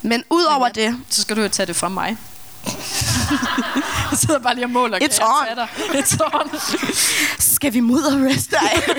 [0.03, 2.17] men udover det, Så skal du jo tage det fra mig.
[4.11, 4.99] jeg sidder bare lige og måler.
[4.99, 5.57] It's on.
[5.57, 5.69] dig?
[5.79, 6.51] It's on.
[7.39, 8.83] skal vi mudderrest dig?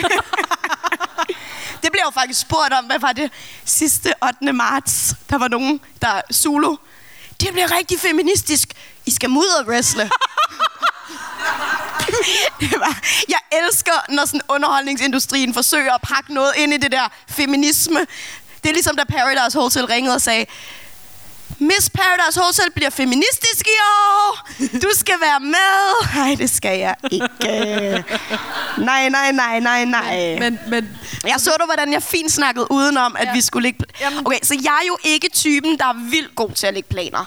[1.84, 3.32] det blev jeg faktisk spurgt om, hvad var det
[3.66, 4.54] sidste 8.
[4.54, 5.16] marts?
[5.30, 6.76] Der var nogen, der solo.
[7.40, 8.74] Det blev rigtig feministisk.
[9.06, 9.30] I skal
[9.68, 10.04] Wrestle.
[12.60, 13.00] det var,
[13.30, 18.00] jeg elsker, når sådan underholdningsindustrien forsøger at pakke noget ind i det der feminisme.
[18.64, 20.46] Det er ligesom, da Paradise Hotel ringede og sagde,
[21.58, 24.50] Miss Paradise Hotel bliver feministisk i år.
[24.60, 26.16] Du skal være med.
[26.16, 28.04] Nej, det skal jeg ikke.
[28.78, 30.36] Nej, nej, nej, nej, nej.
[30.40, 30.98] Men, men
[31.28, 33.34] Jeg så du, hvordan jeg fint snakkede udenom, at Ja.
[33.34, 33.74] vi skulle.
[34.02, 36.90] Jamen- Okay, så jeg er jo ikke typen, der er vildt god til at lægge
[36.90, 37.26] planer.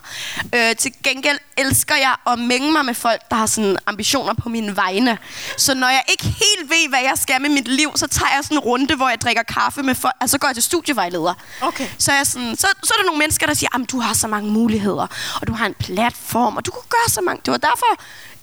[0.54, 4.48] Øh, til gengæld elsker jeg at mænge mig med folk, der har sådan ambitioner på
[4.48, 5.18] mine vegne.
[5.57, 8.44] Så når jeg ikke helt ved, hvad jeg skal med mit liv, så tager jeg
[8.44, 10.14] sådan en runde, hvor jeg drikker kaffe med folk.
[10.20, 11.34] Altså så går jeg til studievejleder.
[11.61, 11.86] Okay.
[11.98, 14.14] Så er, jeg sådan, så, så er der nogle mennesker, der siger, at du har
[14.14, 15.07] så mange muligheder,
[15.40, 17.42] og du har en platform, og du kunne gøre så mange...
[17.44, 17.86] Det var derfor...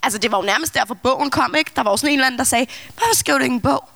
[0.04, 1.72] Altså, det var jo nærmest derfor, bogen kom, ikke?
[1.76, 3.90] Der var jo sådan en eller anden, der sagde, hvorfor skriver du ikke en bog?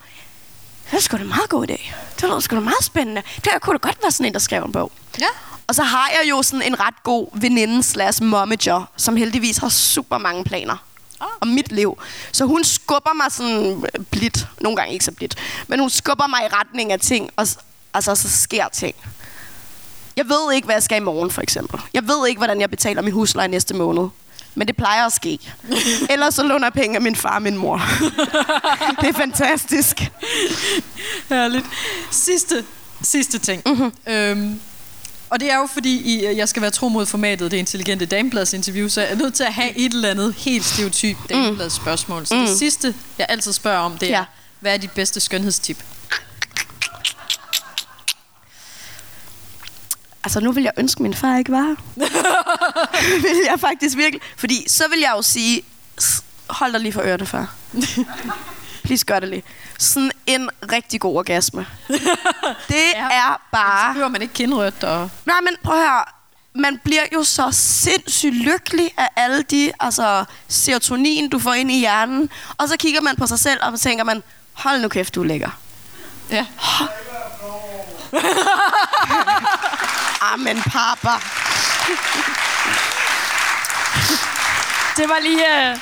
[0.91, 1.93] Det er sgu da en meget god idé.
[2.15, 3.23] Det lyder sgu da meget spændende.
[3.35, 4.91] Det kunne da godt være sådan en, der skrev en bog.
[5.19, 5.27] Ja.
[5.67, 9.69] Og så har jeg jo sådan en ret god veninde slash momager, som heldigvis har
[9.69, 10.75] super mange planer
[11.21, 11.27] Ah.
[11.41, 11.97] om mit liv.
[12.31, 14.47] Så hun skubber mig sådan blidt.
[14.61, 15.35] Nogle gange ikke så blidt.
[15.67, 17.47] Men hun skubber mig i retning af ting, og
[17.93, 18.95] altså, så sker ting.
[20.17, 21.79] Jeg ved ikke, hvad jeg skal i morgen, for eksempel.
[21.93, 24.07] Jeg ved ikke, hvordan jeg betaler min husleje næste måned.
[24.55, 25.39] Men det plejer at ske.
[26.09, 27.81] Ellers så låner jeg penge af min far og min mor.
[29.01, 29.97] det er fantastisk.
[31.29, 31.65] Herligt.
[32.11, 32.65] Sidste,
[33.01, 33.61] sidste ting.
[33.65, 33.75] Mhm.
[33.75, 34.13] Mm-hmm.
[34.13, 34.59] Øhm,
[35.33, 38.05] og det er jo fordi, I, øh, jeg skal være tro mod formatet, det intelligente
[38.05, 42.25] damebladsinterview, så jeg er nødt til at have et eller andet helt stereotyp dameblads spørgsmål.
[42.25, 42.45] Så mm.
[42.45, 44.23] det sidste, jeg altid spørger om, det er, Ja.
[44.59, 45.83] hvad er dit bedste skønhedstip?
[50.23, 51.75] Altså, nu vil jeg ønske, at min far ikke var her.
[53.27, 54.21] vil jeg faktisk virkelig.
[54.37, 55.61] Fordi så vil jeg jo sige,
[56.47, 57.53] hold dig lige for ørerne, far.
[58.83, 59.43] Please gør det lige.
[59.79, 61.65] Sådan en rigtig god orgasme.
[62.67, 63.07] Det Ja.
[63.11, 63.93] er Så bare...
[63.93, 65.09] behøver man ikke kindrødt og...
[65.25, 66.03] Nej, men prøv høre.
[66.55, 71.79] Man bliver jo så sindssygt lykkelig af alle de altså, serotonin, du får ind i
[71.79, 72.29] hjernen.
[72.57, 74.23] Og så kigger man på sig selv, og så tænker man,
[74.53, 75.49] hold nu kæft, du er lækker.
[76.31, 76.45] Ja.
[80.33, 81.09] Amen, papa.
[84.97, 85.77] Det var lige, uh,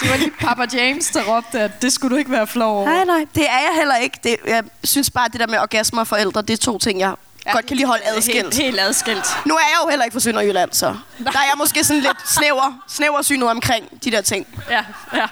[0.00, 2.86] det var lige Papa James, der råbte, at det skulle du ikke være flov over.
[2.88, 4.18] Nej, nej, det er jeg heller ikke.
[4.24, 7.00] Det, jeg synes bare, at det der med orgasmer og forældre, det er to ting,
[7.00, 7.14] jeg
[7.46, 8.42] ja, godt kan lige holde adskilt.
[8.42, 9.26] Helt, helt adskilt.
[9.44, 10.86] Nu er jeg jo heller ikke fra Sønderjylland, så
[11.18, 14.46] der er jeg måske sådan lidt snæver, snæver synet omkring de der ting.
[14.70, 14.84] Ja,
[15.14, 15.26] ja.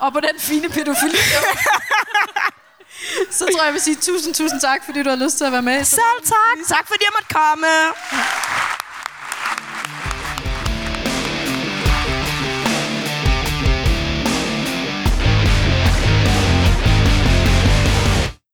[0.00, 1.16] Og på den fine pædofili.
[3.30, 5.52] så tror jeg, jeg vil sige tusind, tusind tak, fordi du har lyst til at
[5.52, 5.84] være med.
[5.84, 6.76] Selv tak.
[6.76, 7.66] Tak fordi jeg måtte komme.